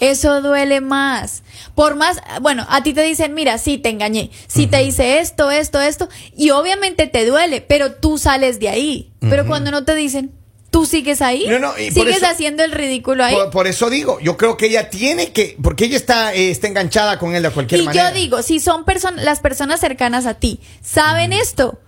Eso 0.00 0.42
duele 0.42 0.80
más. 0.80 1.42
Por 1.74 1.96
más, 1.96 2.20
bueno, 2.40 2.66
a 2.68 2.82
ti 2.82 2.92
te 2.92 3.02
dicen, 3.02 3.34
mira, 3.34 3.58
sí, 3.58 3.78
te 3.78 3.88
engañé. 3.88 4.30
Sí, 4.46 4.66
te 4.66 4.82
hice 4.82 5.20
esto, 5.20 5.50
esto, 5.50 5.80
esto. 5.80 6.08
Y 6.36 6.50
obviamente 6.50 7.06
te 7.06 7.26
duele, 7.26 7.60
pero 7.62 7.94
tú 7.94 8.18
sales 8.18 8.60
de 8.60 8.68
ahí. 8.68 9.10
Pero 9.20 9.46
cuando 9.46 9.70
no 9.70 9.84
te 9.84 9.94
dicen, 9.94 10.32
tú 10.70 10.84
sigues 10.86 11.22
ahí. 11.22 11.46
No, 11.48 11.58
no, 11.58 11.72
y 11.78 11.90
por 11.90 12.04
sigues 12.04 12.16
eso- 12.18 12.26
haciendo 12.26 12.62
el 12.64 12.72
ridículo 12.72 13.24
ahí. 13.24 13.34
Por, 13.34 13.50
por 13.50 13.66
eso 13.66 13.88
digo, 13.90 14.18
yo 14.20 14.36
creo 14.36 14.56
que 14.56 14.66
ella 14.66 14.90
tiene 14.90 15.32
que, 15.32 15.56
porque 15.62 15.86
ella 15.86 15.96
está, 15.96 16.34
eh, 16.34 16.50
está 16.50 16.66
enganchada 16.66 17.18
con 17.18 17.34
él 17.34 17.42
de 17.42 17.50
cualquier 17.50 17.80
y 17.80 17.84
manera. 17.86 18.10
yo 18.10 18.16
digo, 18.16 18.42
si 18.42 18.60
son 18.60 18.84
personas, 18.84 19.24
las 19.24 19.40
personas 19.40 19.80
cercanas 19.80 20.26
a 20.26 20.34
ti, 20.34 20.60
saben 20.82 21.32
esto, 21.32 21.78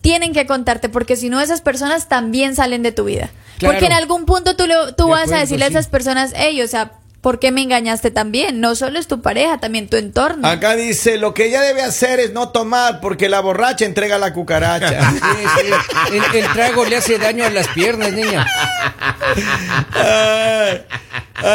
tienen 0.00 0.32
que 0.32 0.46
contarte, 0.46 0.88
porque 0.88 1.16
si 1.16 1.28
no, 1.28 1.40
esas 1.40 1.60
personas 1.60 2.08
también 2.08 2.54
salen 2.54 2.82
de 2.82 2.92
tu 2.92 3.04
vida. 3.04 3.30
Claro. 3.58 3.72
Porque 3.74 3.86
en 3.86 3.92
algún 3.92 4.26
punto 4.26 4.54
tú, 4.56 4.66
le- 4.66 4.92
tú 4.96 5.04
De 5.06 5.10
vas 5.10 5.22
acuerdo, 5.22 5.34
a 5.36 5.40
decirle 5.40 5.64
a 5.64 5.68
esas 5.68 5.88
personas, 5.88 6.32
hey, 6.36 6.60
o 6.62 6.68
sea, 6.68 6.92
¿por 7.28 7.38
qué 7.38 7.52
me 7.52 7.60
engañaste 7.60 8.10
también? 8.10 8.58
No 8.58 8.74
solo 8.74 8.98
es 8.98 9.06
tu 9.06 9.20
pareja, 9.20 9.58
también 9.58 9.86
tu 9.86 9.98
entorno. 9.98 10.48
Acá 10.48 10.76
dice, 10.76 11.18
lo 11.18 11.34
que 11.34 11.44
ella 11.44 11.60
debe 11.60 11.82
hacer 11.82 12.20
es 12.20 12.32
no 12.32 12.48
tomar, 12.52 13.00
porque 13.02 13.28
la 13.28 13.40
borracha 13.40 13.84
entrega 13.84 14.16
la 14.16 14.32
cucaracha. 14.32 15.12
Sí, 15.18 15.44
sí. 15.60 16.16
El, 16.16 16.36
el 16.42 16.52
trago 16.54 16.86
le 16.86 16.96
hace 16.96 17.18
daño 17.18 17.44
a 17.44 17.50
las 17.50 17.68
piernas, 17.68 18.12
niña. 18.12 18.46
Ay, 19.92 20.82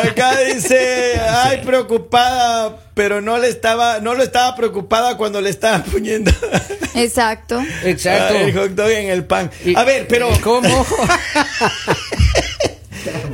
acá 0.10 0.38
dice, 0.42 1.20
ay, 1.20 1.62
preocupada, 1.66 2.78
pero 2.94 3.22
no 3.22 3.38
le 3.38 3.50
estaba, 3.50 4.00
no 4.00 4.14
lo 4.14 4.24
estaba 4.24 4.56
preocupada 4.56 5.18
cuando 5.18 5.42
le 5.42 5.50
estaba 5.50 5.84
poniendo 5.84 6.32
Exacto. 6.96 7.62
Exacto. 7.84 8.36
el 8.36 8.54
hot 8.56 8.72
dog 8.72 8.90
en 8.90 9.10
el 9.10 9.26
pan. 9.26 9.50
A 9.76 9.84
ver, 9.84 10.08
pero, 10.08 10.30
¿Cómo? 10.44 10.86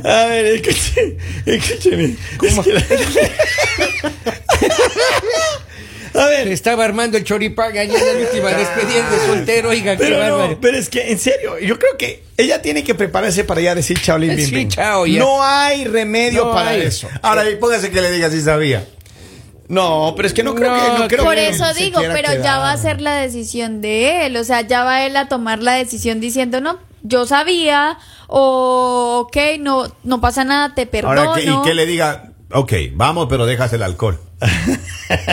a 0.04 0.24
ver, 0.26 0.46
escuche, 0.46 1.16
escúcheme. 1.46 2.16
¿Cómo? 2.38 2.62
Es 2.62 2.66
que 2.66 2.72
la- 2.72 2.82
a 6.22 6.26
ver, 6.26 6.48
Estaba 6.48 6.84
armando 6.84 7.16
el 7.16 7.24
choripán 7.24 7.70
allá 7.78 7.82
en 7.84 7.92
la 7.92 8.26
última 8.26 8.50
despedida 8.50 9.08
de 9.10 9.26
soltero, 9.26 9.68
oiga, 9.68 9.94
pero 9.96 10.26
no, 10.48 10.60
pero 10.60 10.76
es 10.76 10.88
que 10.88 11.10
en 11.12 11.18
serio, 11.20 11.58
yo 11.60 11.78
creo 11.78 11.96
que 11.96 12.24
ella 12.36 12.60
tiene 12.60 12.82
que 12.82 12.94
prepararse 12.96 13.44
para 13.44 13.60
ya 13.60 13.74
decir 13.76 14.00
chao, 14.02 14.18
Lin, 14.18 14.36
Sí, 14.44 14.52
Bin. 14.52 14.68
chao, 14.68 15.06
ya. 15.06 15.20
No 15.20 15.42
hay 15.42 15.84
remedio 15.84 16.46
No 16.46 16.52
para 16.52 16.70
hay. 16.70 16.82
eso. 16.82 17.08
Ahora, 17.22 17.48
y 17.48 17.56
póngase 17.56 17.90
que 17.90 18.00
le 18.00 18.10
diga 18.10 18.28
si 18.30 18.40
sabía. 18.40 18.84
No, 19.68 20.14
pero 20.16 20.26
es 20.26 20.34
que 20.34 20.42
no 20.42 20.56
creo 20.56 20.72
No, 20.74 20.82
que 20.82 20.98
no 21.02 21.08
creo 21.08 21.24
Por 21.24 21.36
que 21.36 21.48
eso 21.48 21.72
digo, 21.74 22.00
pero 22.12 22.42
ya 22.42 22.58
va 22.58 22.72
a 22.72 22.76
ser 22.76 23.00
la 23.00 23.14
decisión 23.14 23.80
de 23.80 24.26
él, 24.26 24.36
o 24.36 24.42
sea, 24.42 24.62
ya 24.62 24.82
va 24.82 25.06
él 25.06 25.16
a 25.16 25.28
tomar 25.28 25.62
la 25.62 25.74
decisión 25.74 26.18
diciendo, 26.20 26.60
no, 26.60 26.80
yo 27.02 27.26
sabía, 27.26 27.98
o 28.26 29.26
ok, 29.26 29.36
no, 29.60 29.84
no 30.04 30.20
pasa 30.20 30.44
nada, 30.44 30.74
te 30.74 30.86
perdono. 30.86 31.20
Ahora, 31.20 31.40
que, 31.40 31.50
y 31.50 31.62
que 31.62 31.74
le 31.74 31.86
diga, 31.86 32.32
ok, 32.52 32.72
vamos, 32.94 33.26
pero 33.28 33.46
dejas 33.46 33.72
el 33.72 33.82
alcohol. 33.82 34.18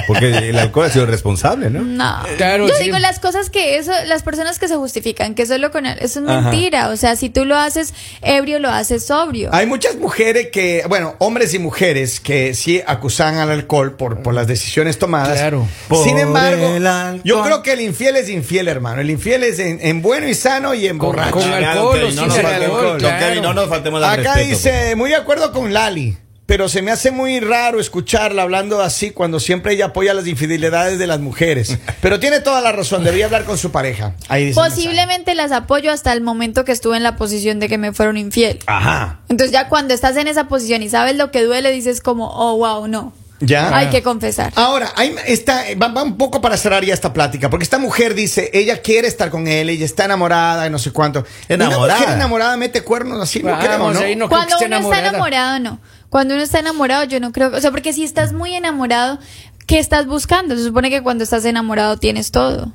Porque 0.07 0.49
el 0.49 0.57
alcohol 0.57 0.85
ha 0.85 0.89
sido 0.89 1.05
responsable, 1.05 1.69
¿no? 1.69 1.81
No. 1.81 2.23
Claro, 2.37 2.67
Yo 2.67 2.73
sí. 2.75 2.85
digo 2.85 2.97
las 2.99 3.19
cosas 3.19 3.49
que 3.49 3.77
eso, 3.77 3.91
las 4.05 4.23
personas 4.23 4.57
que 4.59 4.67
se 4.67 4.75
justifican, 4.75 5.35
que 5.35 5.45
solo 5.45 5.71
con 5.71 5.85
él, 5.85 5.97
eso 6.01 6.19
es 6.21 6.27
Ajá. 6.29 6.49
mentira. 6.49 6.89
O 6.89 6.97
sea, 6.97 7.15
si 7.15 7.29
tú 7.29 7.45
lo 7.45 7.55
haces 7.57 7.93
ebrio, 8.21 8.59
lo 8.59 8.69
haces 8.69 9.05
sobrio. 9.05 9.49
Hay 9.53 9.65
muchas 9.67 9.95
mujeres 9.97 10.47
que, 10.51 10.83
bueno, 10.89 11.15
hombres 11.19 11.53
y 11.53 11.59
mujeres 11.59 12.19
que 12.19 12.53
sí 12.53 12.81
acusan 12.85 13.37
al 13.37 13.51
alcohol 13.51 13.95
por, 13.95 14.21
por 14.23 14.33
las 14.33 14.47
decisiones 14.47 14.97
tomadas. 14.97 15.37
Claro. 15.39 15.67
Sin 16.03 16.17
embargo, 16.17 16.75
el 16.75 17.21
yo 17.23 17.43
creo 17.43 17.61
que 17.63 17.73
el 17.73 17.81
infiel 17.81 18.15
es 18.15 18.29
infiel, 18.29 18.67
hermano. 18.67 19.01
El 19.01 19.09
infiel 19.11 19.43
es 19.43 19.59
en, 19.59 19.79
en 19.81 20.01
bueno 20.01 20.27
y 20.27 20.33
sano 20.33 20.73
y 20.73 20.87
en 20.87 20.97
Con- 20.97 21.09
borracho. 21.09 21.31
con 21.31 21.43
alcohol 21.53 22.03
o 22.03 22.07
sin 22.07 22.15
no 22.15 22.27
nos 22.27 22.37
alcohol, 22.37 22.51
faltemos- 22.53 22.81
don 22.81 22.97
claro. 22.99 23.25
Kevin, 23.27 23.43
no 23.43 23.53
nos 23.53 23.69
faltemos 23.69 24.03
al 24.03 24.19
Acá 24.19 24.33
respeto, 24.35 24.47
dice, 24.49 24.95
muy 24.95 25.09
de 25.11 25.15
acuerdo 25.15 25.51
con 25.51 25.71
Lali, 25.73 26.17
pero 26.47 26.69
se 26.69 26.81
me 26.81 26.91
hace 26.91 27.11
muy 27.11 27.41
raro 27.41 27.79
escucharla 27.79 28.41
hablando 28.43 28.81
así 28.81 29.11
cuando 29.11 29.39
siempre 29.39 29.73
ella 29.73 29.87
apoya 29.87 30.13
las 30.13 30.25
infidelidades 30.27 30.97
de 30.97 31.05
las 31.05 31.19
mujeres. 31.19 31.77
Pero 32.01 32.19
tiene 32.21 32.39
toda 32.39 32.61
la 32.61 32.71
razón, 32.71 33.03
debería 33.03 33.25
hablar 33.25 33.43
con 33.43 33.57
su 33.57 33.69
pareja. 33.71 34.13
Ahí 34.29 34.45
dice. 34.45 34.59
Posiblemente 34.59 35.35
las 35.35 35.51
apoyo 35.51 35.91
hasta 35.91 36.13
el 36.13 36.21
momento 36.21 36.63
que 36.63 36.71
estuve 36.71 36.95
en 36.95 37.03
la 37.03 37.17
posición 37.17 37.59
de 37.59 37.67
que 37.67 37.77
me 37.77 37.91
fueron 37.91 38.15
infiel. 38.15 38.59
Ajá. 38.65 39.19
Entonces 39.27 39.51
ya 39.51 39.67
cuando 39.67 39.93
estás 39.93 40.15
en 40.15 40.29
esa 40.29 40.45
posición 40.45 40.81
y 40.83 40.89
sabes 40.89 41.17
lo 41.17 41.31
que 41.31 41.43
duele, 41.43 41.69
dices 41.71 41.99
como, 41.99 42.29
oh, 42.29 42.55
wow, 42.57 42.87
no. 42.87 43.13
¿Ya? 43.39 43.75
Hay 43.75 43.89
que 43.89 44.01
confesar. 44.01 44.51
Ahora, 44.55 44.91
hay, 44.95 45.15
está, 45.27 45.63
va, 45.79 45.89
va 45.89 46.01
un 46.01 46.17
poco 46.17 46.41
para 46.41 46.57
cerrar 46.57 46.83
ya 46.83 46.93
esta 46.93 47.13
plática, 47.13 47.49
porque 47.49 47.63
esta 47.63 47.77
mujer 47.77 48.15
dice, 48.15 48.49
ella 48.53 48.81
quiere 48.81 49.07
estar 49.07 49.29
con 49.29 49.47
él, 49.47 49.69
ella 49.69 49.85
está 49.85 50.05
enamorada 50.05 50.65
y 50.65 50.69
no 50.71 50.79
sé 50.79 50.91
cuánto. 50.91 51.19
Una 51.49 51.65
Enamorada. 51.65 51.99
mujer 51.99 52.15
enamorada 52.15 52.57
mete 52.57 52.81
cuernos 52.81 53.21
así, 53.21 53.43
no 53.43 53.51
Vamos, 53.51 53.63
queremos, 53.63 53.93
¿no? 53.93 53.99
no 53.99 54.05
creo 54.05 54.29
Cuando 54.29 54.55
uno 54.57 54.65
está 54.65 54.75
enamorada. 54.77 55.09
enamorado, 55.09 55.59
no. 55.59 55.79
Cuando 56.09 56.33
uno 56.35 56.43
está 56.43 56.59
enamorado, 56.59 57.03
yo 57.05 57.19
no 57.19 57.31
creo. 57.31 57.55
O 57.55 57.59
sea, 57.61 57.71
porque 57.71 57.93
si 57.93 58.03
estás 58.03 58.31
muy 58.33 58.55
enamorado, 58.55 59.19
¿qué 59.65 59.79
estás 59.79 60.05
buscando? 60.07 60.55
Se 60.55 60.63
supone 60.63 60.89
que 60.89 61.01
cuando 61.03 61.23
estás 61.23 61.43
enamorado 61.45 61.97
tienes 61.97 62.31
todo. 62.31 62.71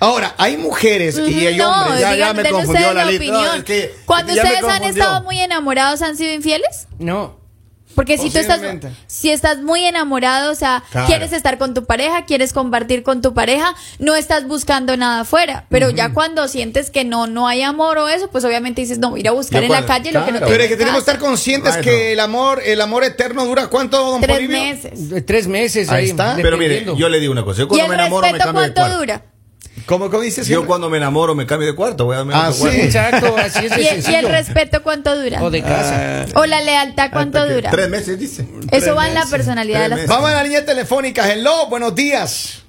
Ahora, 0.00 0.34
hay 0.38 0.56
mujeres 0.56 1.18
y 1.18 1.46
hay 1.46 1.56
no, 1.56 1.70
hombres. 1.70 2.00
ya- 2.00 2.14
ya 2.16 2.32
me 2.34 2.42
confundió 2.48 2.72
ustedes 2.72 2.94
la 2.94 3.04
la 3.04 3.10
lista. 3.10 3.24
No, 3.26 3.38
opinión. 3.38 3.56
es 3.58 3.64
que- 3.64 3.94
Cuando 4.04 4.32
ustedes 4.32 4.64
han 4.64 4.84
estado 4.84 5.22
muy 5.22 5.40
enamorados, 5.40 6.02
¿han 6.02 6.16
sido 6.16 6.32
infieles? 6.32 6.86
No. 6.98 7.35
Porque 7.96 8.18
si 8.18 8.30
tú 8.30 8.38
estás, 8.38 8.60
si 9.08 9.30
estás 9.30 9.58
muy 9.62 9.84
enamorado, 9.84 10.52
o 10.52 10.54
sea, 10.54 10.84
Claro. 10.92 11.06
quieres 11.08 11.32
estar 11.32 11.58
con 11.58 11.74
tu 11.74 11.84
pareja, 11.86 12.24
quieres 12.26 12.52
compartir 12.52 13.02
con 13.02 13.22
tu 13.22 13.34
pareja, 13.34 13.74
no 13.98 14.14
estás 14.14 14.46
buscando 14.46 14.96
nada 14.96 15.20
afuera. 15.22 15.64
Pero 15.70 15.90
ya 15.90 16.12
cuando 16.12 16.46
sientes 16.46 16.90
que 16.90 17.04
no, 17.04 17.26
no 17.26 17.48
hay 17.48 17.62
amor 17.62 17.98
o 17.98 18.06
eso, 18.08 18.28
pues 18.30 18.44
obviamente 18.44 18.82
dices, 18.82 18.98
no, 18.98 19.16
ir 19.16 19.26
a 19.28 19.32
buscar 19.32 19.64
en 19.64 19.72
la 19.72 19.84
calle 19.86 20.12
lo 20.12 20.24
que 20.24 20.32
no. 20.32 20.40
Pero 20.46 20.62
es 20.62 20.68
que 20.68 20.74
en 20.74 20.78
tenemos 20.78 21.02
que 21.04 21.10
estar 21.10 21.18
conscientes 21.18 21.76
que 21.78 22.12
el 22.12 22.20
amor, 22.20 22.60
el 22.64 22.80
amor 22.80 23.02
eterno 23.02 23.44
dura 23.46 23.66
cuánto, 23.68 23.96
don 23.98 24.20
Tres 24.20 24.36
Polibio? 24.36 24.58
meses. 24.58 25.24
Tres 25.26 25.46
meses 25.48 25.88
Ahí 25.88 26.04
ahí. 26.04 26.10
está. 26.10 26.36
Pero 26.40 26.56
mire, 26.58 26.84
yo 26.96 27.08
le 27.08 27.18
digo 27.18 27.32
una 27.32 27.44
cosa. 27.44 27.60
Yo 27.60 27.64
¿Y 27.64 27.68
cuando 27.68 27.84
el 27.84 27.88
me 27.88 27.94
enamoro 27.96 28.26
me 28.26 28.32
respeto 28.32 28.52
cambio 28.54 28.74
cuánto 28.74 28.98
dura? 28.98 29.22
¿Cómo, 29.84 30.10
cómo 30.10 30.22
dices? 30.22 30.48
Yo 30.48 30.66
cuando 30.66 30.88
me 30.88 30.96
enamoro 30.96 31.34
me 31.34 31.46
cambio 31.46 31.68
de 31.68 31.74
cuarto. 31.74 32.06
Voy 32.06 32.14
a 32.14 32.18
darme 32.18 32.34
Ah, 32.34 32.48
otro 32.50 32.54
sí. 32.54 32.60
cuarto. 32.62 32.82
Exacto, 32.82 33.36
así 33.36 33.66
es 33.66 33.76
de 33.76 33.82
¿Y, 34.10 34.12
y 34.12 34.14
el 34.16 34.28
respeto 34.28 34.82
cuánto 34.82 35.16
dura? 35.22 35.42
O 35.42 35.50
de 35.50 35.62
casa. 35.62 36.22
Ah. 36.22 36.26
¿O 36.40 36.46
la 36.46 36.60
lealtad 36.62 37.10
cuánto 37.12 37.46
dura? 37.46 37.70
Tres 37.70 37.88
meses, 37.88 38.18
dice. 38.18 38.48
Eso 38.72 38.94
va 38.94 39.06
en 39.08 39.14
la 39.14 39.26
personalidad 39.26 39.82
de 39.82 39.88
las 39.90 39.96
meses. 39.98 40.10
Vamos 40.10 40.30
a 40.30 40.34
la 40.34 40.42
línea 40.42 40.64
telefónica. 40.64 41.30
Hello, 41.30 41.66
buenos 41.68 41.94
días. 41.94 42.62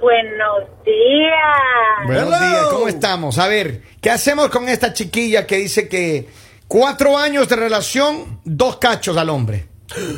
Buenos 0.00 0.68
días. 0.84 2.06
Buenos 2.06 2.26
Hello. 2.28 2.38
días, 2.48 2.66
¿cómo 2.70 2.88
estamos? 2.88 3.38
A 3.38 3.48
ver, 3.48 3.82
¿qué 4.00 4.10
hacemos 4.10 4.48
con 4.50 4.68
esta 4.68 4.92
chiquilla 4.92 5.46
que 5.46 5.56
dice 5.56 5.88
que 5.88 6.28
cuatro 6.68 7.16
años 7.18 7.48
de 7.48 7.56
relación, 7.56 8.40
dos 8.44 8.76
cachos 8.76 9.16
al 9.16 9.30
hombre? 9.30 9.66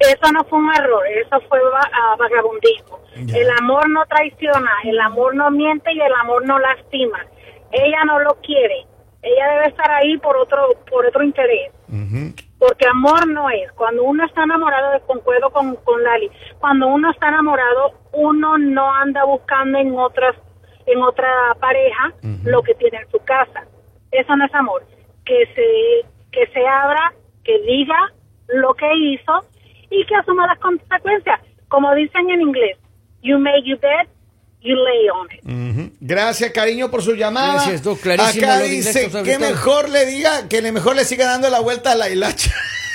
Eso 0.00 0.32
no 0.32 0.42
fue 0.44 0.58
un 0.58 0.72
error, 0.74 1.06
eso 1.06 1.40
fue 1.48 1.60
va- 1.60 2.16
vagabundismo. 2.18 2.98
Ya. 3.26 3.36
El 3.38 3.50
amor 3.58 3.88
no 3.90 4.04
traiciona, 4.06 4.70
el 4.84 4.98
amor 5.00 5.34
no 5.34 5.50
miente 5.50 5.92
y 5.92 6.00
el 6.00 6.12
amor 6.20 6.46
no 6.46 6.58
lastima. 6.58 7.24
Ella 7.70 8.04
no 8.06 8.18
lo 8.20 8.34
quiere. 8.40 8.86
Ella 9.22 9.48
debe 9.52 9.66
estar 9.68 9.90
ahí 9.90 10.16
por 10.18 10.36
otro 10.38 10.68
por 10.90 11.04
otro 11.06 11.22
interés. 11.22 11.72
Porque 12.58 12.86
amor 12.86 13.26
no 13.28 13.50
es. 13.50 13.70
Cuando 13.72 14.02
uno 14.04 14.24
está 14.24 14.42
enamorado, 14.44 14.92
de- 14.92 15.00
concuerdo 15.00 15.50
con, 15.50 15.76
con 15.76 16.02
Lali, 16.02 16.30
cuando 16.58 16.86
uno 16.88 17.10
está 17.10 17.28
enamorado, 17.28 17.92
uno 18.12 18.56
no 18.58 18.90
anda 18.94 19.24
buscando 19.24 19.78
en 19.78 19.94
otras 19.98 20.34
en 20.86 21.02
otra 21.02 21.28
pareja 21.60 22.12
lo 22.44 22.62
que 22.62 22.74
tiene 22.74 22.98
en 22.98 23.10
su 23.10 23.18
casa. 23.24 23.64
Eso 24.10 24.34
no 24.36 24.46
es 24.46 24.54
amor. 24.54 24.82
Que 25.26 25.44
se 25.54 26.08
que 26.32 26.46
se 26.52 26.66
abra, 26.66 27.12
que 27.44 27.58
diga 27.60 27.98
lo 28.48 28.72
que 28.74 28.90
hizo 28.96 29.44
y 29.90 30.06
que 30.06 30.14
asuma 30.16 30.46
las 30.46 30.58
consecuencias. 30.58 31.40
como 31.68 31.94
dicen 31.94 32.28
en 32.30 32.40
inglés, 32.40 32.76
you 33.22 33.38
make 33.38 33.62
your 33.64 33.78
bed, 33.78 34.08
you 34.60 34.74
lay 34.74 35.08
on 35.08 35.28
it. 35.30 35.44
Ujú. 35.44 35.92
Gracias, 36.00 36.50
cariño, 36.50 36.90
por 36.90 37.02
su 37.02 37.14
llamada. 37.14 37.64
Gracias, 37.64 37.82
clarísimo 37.98 38.46
Acá 38.46 38.60
dice 38.60 39.10
que 39.24 39.38
mejor 39.38 39.88
le 39.88 40.04
diga, 40.06 40.48
que 40.48 40.62
le 40.62 40.72
mejor 40.72 40.96
le 40.96 41.04
siga 41.04 41.26
dando 41.26 41.48
la 41.48 41.60
vuelta 41.60 41.92
a 41.92 41.94
la 41.94 42.08
hilacha. 42.08 42.52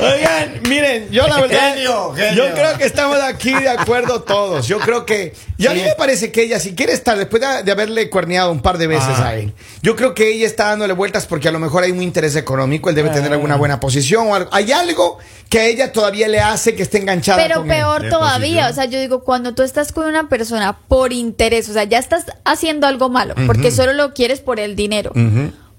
Oigan, 0.00 0.60
miren, 0.68 1.10
yo 1.10 1.26
la 1.26 1.40
verdad, 1.40 1.74
Genio, 1.74 2.12
genio. 2.14 2.46
yo 2.46 2.54
creo 2.54 2.78
que 2.78 2.84
estamos 2.84 3.18
aquí 3.20 3.52
de 3.52 3.68
acuerdo 3.68 4.22
todos. 4.22 4.68
Yo 4.68 4.78
creo 4.78 5.04
que, 5.04 5.34
y 5.58 5.66
a 5.66 5.72
mí 5.72 5.80
me 5.82 5.94
parece 5.96 6.30
que 6.30 6.42
ella, 6.42 6.60
si 6.60 6.76
quiere 6.76 6.92
estar, 6.92 7.18
después 7.18 7.42
de, 7.42 7.64
de 7.64 7.72
haberle 7.72 8.08
cuerneado 8.08 8.52
un 8.52 8.62
par 8.62 8.78
de 8.78 8.86
veces 8.86 9.14
Ah. 9.18 9.28
a 9.28 9.34
él, 9.34 9.52
yo 9.82 9.96
creo 9.96 10.14
que 10.14 10.28
ella 10.32 10.46
está 10.46 10.66
dándole 10.66 10.92
vueltas 10.92 11.26
porque 11.26 11.48
a 11.48 11.50
lo 11.52 11.58
mejor 11.58 11.82
hay 11.82 11.90
un 11.90 12.02
interés 12.02 12.36
económico, 12.36 12.88
él 12.88 12.94
debe 12.94 13.10
tener 13.10 13.32
alguna 13.32 13.56
buena 13.56 13.80
posición 13.80 14.28
o 14.28 14.34
algo. 14.36 14.48
Hay 14.52 14.70
algo 14.70 15.18
que 15.48 15.58
a 15.58 15.64
ella 15.66 15.90
todavía 15.92 16.28
le 16.28 16.40
hace 16.40 16.74
que 16.76 16.82
esté 16.84 16.98
enganchada 16.98 17.42
Pero 17.42 17.56
con 17.60 17.68
peor 17.68 18.08
todavía, 18.08 18.68
o 18.68 18.72
sea, 18.72 18.84
yo 18.84 19.00
digo, 19.00 19.24
cuando 19.24 19.54
tú 19.54 19.62
estás 19.64 19.90
con 19.92 20.06
una 20.06 20.28
persona 20.28 20.76
por 20.88 21.12
interés, 21.12 21.68
o 21.68 21.72
sea, 21.72 21.82
ya 21.84 21.98
estás 21.98 22.26
haciendo 22.44 22.86
algo 22.86 23.08
malo, 23.08 23.34
porque 23.46 23.72
solo 23.72 23.92
lo 23.92 24.14
quieres 24.14 24.40
por 24.40 24.60
el 24.60 24.76
dinero. 24.76 25.10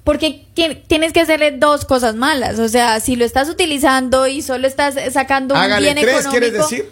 Porque 0.06 0.46
ti- 0.54 0.82
tienes 0.88 1.12
que 1.12 1.20
hacerle 1.20 1.52
dos 1.52 1.84
cosas 1.84 2.16
malas. 2.16 2.60
O 2.60 2.70
sea, 2.70 3.00
si 3.02 3.18
lo 3.18 3.26
estás 3.26 3.50
utilizando 3.50 4.28
y 4.28 4.42
solo 4.42 4.68
estás 4.68 4.96
sacando 5.12 5.56
un 5.56 5.60
Hágale 5.60 5.82
bien 5.94 5.98
tres, 5.98 6.22
económico. 6.22 6.32
¿quieres 6.32 6.54
decir? 6.54 6.90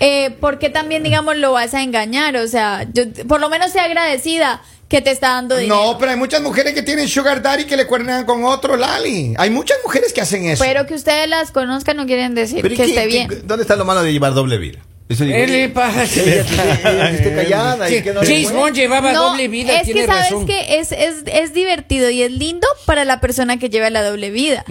Eh, 0.00 0.30
¿Por 0.40 0.58
qué 0.58 0.68
también, 0.68 1.02
digamos, 1.02 1.36
lo 1.36 1.52
vas 1.52 1.72
a 1.74 1.82
engañar? 1.82 2.36
O 2.36 2.48
sea, 2.48 2.86
yo, 2.92 3.04
por 3.28 3.40
lo 3.40 3.48
menos 3.48 3.70
sea 3.70 3.84
agradecida 3.84 4.62
que 4.88 5.00
te 5.00 5.10
está 5.12 5.28
dando 5.34 5.56
dinero. 5.56 5.76
No, 5.92 5.98
pero 5.98 6.10
hay 6.10 6.16
muchas 6.16 6.40
mujeres 6.42 6.74
que 6.74 6.82
tienen 6.82 7.06
sugar 7.06 7.40
daddy 7.42 7.66
que 7.66 7.76
le 7.76 7.86
cuernean 7.86 8.24
con 8.24 8.42
otro, 8.44 8.76
Lali. 8.76 9.34
Hay 9.38 9.50
muchas 9.50 9.78
mujeres 9.84 10.12
que 10.12 10.20
hacen 10.20 10.44
eso. 10.46 10.64
Pero 10.64 10.86
que 10.86 10.94
ustedes 10.94 11.28
las 11.28 11.52
conozcan 11.52 11.96
no 11.98 12.06
quieren 12.06 12.34
decir 12.34 12.62
Pero 12.62 12.74
¿y 12.74 12.76
que 12.76 12.82
qué- 12.84 12.88
esté 12.90 13.06
bien. 13.06 13.28
¿Dónde 13.44 13.62
está 13.62 13.76
lo 13.76 13.84
malo 13.84 14.02
de 14.02 14.12
llevar 14.12 14.34
doble 14.34 14.58
vida? 14.58 14.80
Eso 15.10 15.24
digo, 15.24 15.36
¿Qué 15.38 15.46
le 15.48 15.68
pasa? 15.70 16.04
esté 16.04 17.34
callada 17.34 17.90
y 17.90 18.00
que 18.00 18.12
no 18.14 18.22
le 18.22 18.26
James 18.28 18.52
Bond 18.52 18.74
llevaba 18.76 19.12
No, 19.12 19.30
doble 19.30 19.48
vida, 19.48 19.78
es 19.80 19.84
tiene 19.84 20.02
que 20.02 20.06
sabes 20.06 20.22
razón. 20.30 20.46
que 20.46 20.78
es, 20.78 20.92
es, 20.92 21.16
es 21.26 21.52
divertido 21.52 22.10
y 22.10 22.22
es 22.22 22.30
lindo 22.30 22.66
para 22.86 23.04
la 23.04 23.20
persona 23.20 23.58
que 23.58 23.68
lleva 23.70 23.90
la 23.90 24.02
doble 24.08 24.30
vida. 24.30 24.64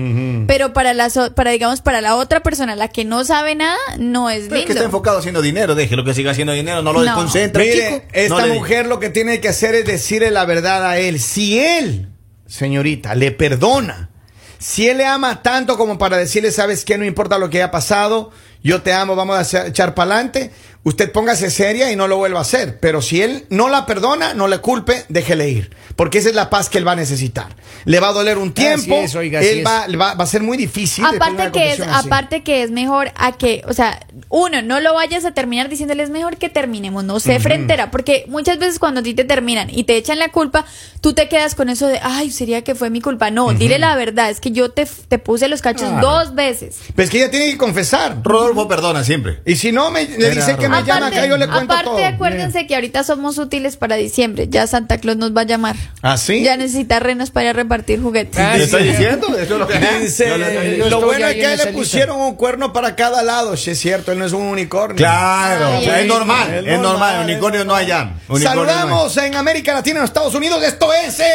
Pero 0.47 0.71
para 0.71 0.93
la, 0.93 1.09
para, 1.35 1.51
digamos, 1.51 1.81
para 1.81 1.99
la 2.01 2.15
otra 2.15 2.41
persona, 2.41 2.75
la 2.77 2.87
que 2.87 3.03
no 3.03 3.25
sabe 3.25 3.55
nada, 3.55 3.77
no 3.97 4.29
es 4.29 4.45
Pero 4.47 4.55
es 4.55 4.65
que 4.65 4.71
está 4.71 4.73
lindo. 4.75 4.85
enfocado 4.85 5.17
haciendo 5.19 5.41
dinero, 5.41 5.75
déjelo 5.75 6.05
que 6.05 6.13
siga 6.13 6.31
haciendo 6.31 6.53
dinero, 6.53 6.81
no 6.81 6.93
lo 6.93 6.99
No. 6.99 7.05
desconcentra, 7.05 7.61
Mire, 7.61 7.75
chico. 7.89 8.01
esta 8.13 8.45
No 8.45 8.53
mujer 8.53 8.87
lo 8.87 8.99
que 9.01 9.09
tiene 9.09 9.41
que 9.41 9.49
hacer 9.49 9.75
es 9.75 9.85
decirle 9.85 10.31
la 10.31 10.45
verdad 10.45 10.85
a 10.89 10.97
él. 10.99 11.19
Si 11.19 11.59
él, 11.59 12.07
señorita, 12.47 13.13
le 13.13 13.31
perdona, 13.31 14.09
si 14.57 14.87
él 14.87 14.97
le 14.99 15.05
ama 15.05 15.41
tanto 15.41 15.77
como 15.77 15.97
para 15.97 16.17
decirle, 16.17 16.51
sabes 16.51 16.85
que 16.85 16.97
no 16.97 17.03
importa 17.05 17.37
lo 17.37 17.49
que 17.49 17.57
haya 17.57 17.71
pasado, 17.71 18.31
yo 18.61 18.81
te 18.81 18.93
amo, 18.93 19.15
vamos 19.15 19.53
a 19.53 19.67
echar 19.67 19.93
para 19.95 20.15
adelante, 20.15 20.51
usted 20.83 21.11
póngase 21.11 21.49
seria 21.51 21.91
y 21.91 21.95
no 21.95 22.07
lo 22.07 22.17
vuelva 22.17 22.39
a 22.39 22.41
hacer. 22.43 22.79
Pero 22.79 23.01
si 23.01 23.21
él 23.21 23.45
no 23.49 23.69
la 23.69 23.85
perdona, 23.85 24.33
no 24.33 24.47
le 24.47 24.59
culpe, 24.59 25.05
déjele 25.09 25.49
ir. 25.49 25.75
Porque 25.95 26.19
esa 26.19 26.29
es 26.29 26.35
la 26.35 26.49
paz 26.49 26.69
que 26.69 26.77
él 26.77 26.87
va 26.87 26.93
a 26.93 26.95
necesitar. 26.95 27.47
Le 27.85 27.99
va 27.99 28.09
a 28.09 28.13
doler 28.13 28.37
un 28.37 28.53
tiempo, 28.53 28.95
es, 28.95 29.15
oiga, 29.15 29.39
así 29.39 29.49
él 29.49 29.67
va, 29.67 29.87
le 29.87 29.97
va, 29.97 30.13
va 30.13 30.23
a 30.23 30.27
ser 30.27 30.41
muy 30.43 30.55
difícil. 30.57 31.03
Aparte 31.05 31.51
que 31.51 31.73
es, 31.73 31.79
así. 31.81 32.07
aparte 32.07 32.43
que 32.43 32.63
es 32.63 32.71
mejor 32.71 33.11
a 33.15 33.33
que, 33.33 33.63
o 33.67 33.73
sea, 33.73 33.99
uno, 34.29 34.61
no 34.61 34.79
lo 34.79 34.93
vayas 34.93 35.25
a 35.25 35.31
terminar 35.31 35.67
diciéndole 35.67 36.03
es 36.03 36.09
mejor 36.09 36.37
que 36.37 36.49
terminemos, 36.49 37.03
no 37.03 37.19
sé 37.19 37.39
frentera, 37.39 37.91
porque 37.91 38.25
muchas 38.27 38.59
veces 38.59 38.79
cuando 38.79 39.01
a 39.01 39.03
ti 39.03 39.13
te 39.13 39.25
terminan 39.25 39.69
y 39.69 39.83
te 39.83 39.97
echan 39.97 40.19
la 40.19 40.29
culpa, 40.29 40.65
tú 41.01 41.13
te 41.13 41.27
quedas 41.27 41.55
con 41.55 41.67
eso 41.69 41.87
de, 41.87 41.99
ay, 42.01 42.31
sería 42.31 42.63
que 42.63 42.75
fue 42.75 42.89
mi 42.89 43.01
culpa. 43.01 43.29
No, 43.31 43.53
dile 43.53 43.79
la 43.79 43.95
verdad, 43.95 44.29
es 44.29 44.39
que 44.39 44.51
yo 44.51 44.71
te, 44.71 44.85
te 44.85 45.19
puse 45.19 45.49
los 45.49 45.61
cachos 45.61 45.89
Claro. 45.89 46.07
dos 46.07 46.35
veces. 46.35 46.77
Pues 46.95 47.09
que 47.09 47.17
ella 47.17 47.31
tiene 47.31 47.51
que 47.51 47.57
confesar. 47.57 48.17
Rodolfo 48.23 48.67
perdona 48.67 49.03
siempre. 49.03 49.41
Y 49.45 49.55
si 49.55 49.71
no, 49.71 49.91
me, 49.91 50.05
le 50.05 50.27
Era 50.27 50.35
dice 50.35 50.55
que 50.57 50.68
me 50.69 50.77
Aparte- 50.77 50.91
llama 50.91 51.07
acá, 51.07 51.25
yo 51.25 51.37
le 51.37 51.47
cuento 51.47 51.73
aparte, 51.73 51.89
todo. 51.89 52.05
acuérdense 52.05 52.67
que 52.67 52.75
ahorita 52.75 53.03
somos 53.03 53.37
útiles 53.37 53.77
para 53.77 53.95
diciembre, 53.95 54.47
ya 54.49 54.65
Santa 54.67 54.97
Claus 54.99 55.17
nos 55.17 55.35
va 55.35 55.41
a 55.41 55.45
llamar. 55.45 55.75
¿Ah, 56.01 56.17
sí? 56.17 56.43
Ya 56.43 56.55
necesita 56.57 56.99
renos 56.99 57.31
para 57.31 57.51
repartir 57.53 58.01
juguetes. 58.01 58.39
Ah, 58.39 58.51
¿Le 58.53 58.59
sí. 58.59 58.63
estoy 58.65 58.83
diciendo? 58.83 59.27
Eso 59.37 59.53
es 59.53 59.59
lo 59.59 59.67
que 59.67 59.79
Dice, 60.01 60.37
lo 60.89 61.01
bueno 61.01 61.27
es 61.27 61.35
que 61.35 61.41
en 61.41 61.47
a 61.47 61.51
él 61.53 61.57
le 61.57 61.65
lista. 61.65 61.71
pusieron 61.71 62.21
un 62.21 62.35
cuerno 62.35 62.71
para 62.73 62.95
cada 62.95 63.21
lado. 63.23 63.57
Sí, 63.57 63.71
es 63.71 63.79
cierto, 63.79 64.11
él 64.11 64.19
no 64.19 64.25
es 64.25 64.33
un 64.33 64.43
unicornio. 64.43 64.95
Claro, 64.97 65.67
Ay, 65.67 65.77
o 65.77 65.81
sea, 65.85 65.95
ay, 65.95 66.01
es 66.03 66.07
normal, 66.07 66.53
es 66.53 66.63
normal, 66.63 66.81
normal, 66.81 67.23
unicornio 67.25 67.59
es 67.61 67.65
no 67.65 67.75
hay 67.75 67.87
ya. 67.87 67.97
normal. 68.03 68.19
Unicornio 68.29 68.63
no 68.63 68.69
hay. 68.71 68.77
Saludamos 68.77 69.17
en 69.17 69.35
América 69.35 69.73
Latina, 69.73 69.99
en 69.99 70.05
Estados 70.05 70.35
Unidos. 70.35 70.63
Esto 70.63 70.91
es 70.93 71.19
el... 71.19 71.25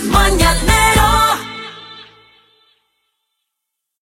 El 0.00 0.04
mañanero 0.08 1.27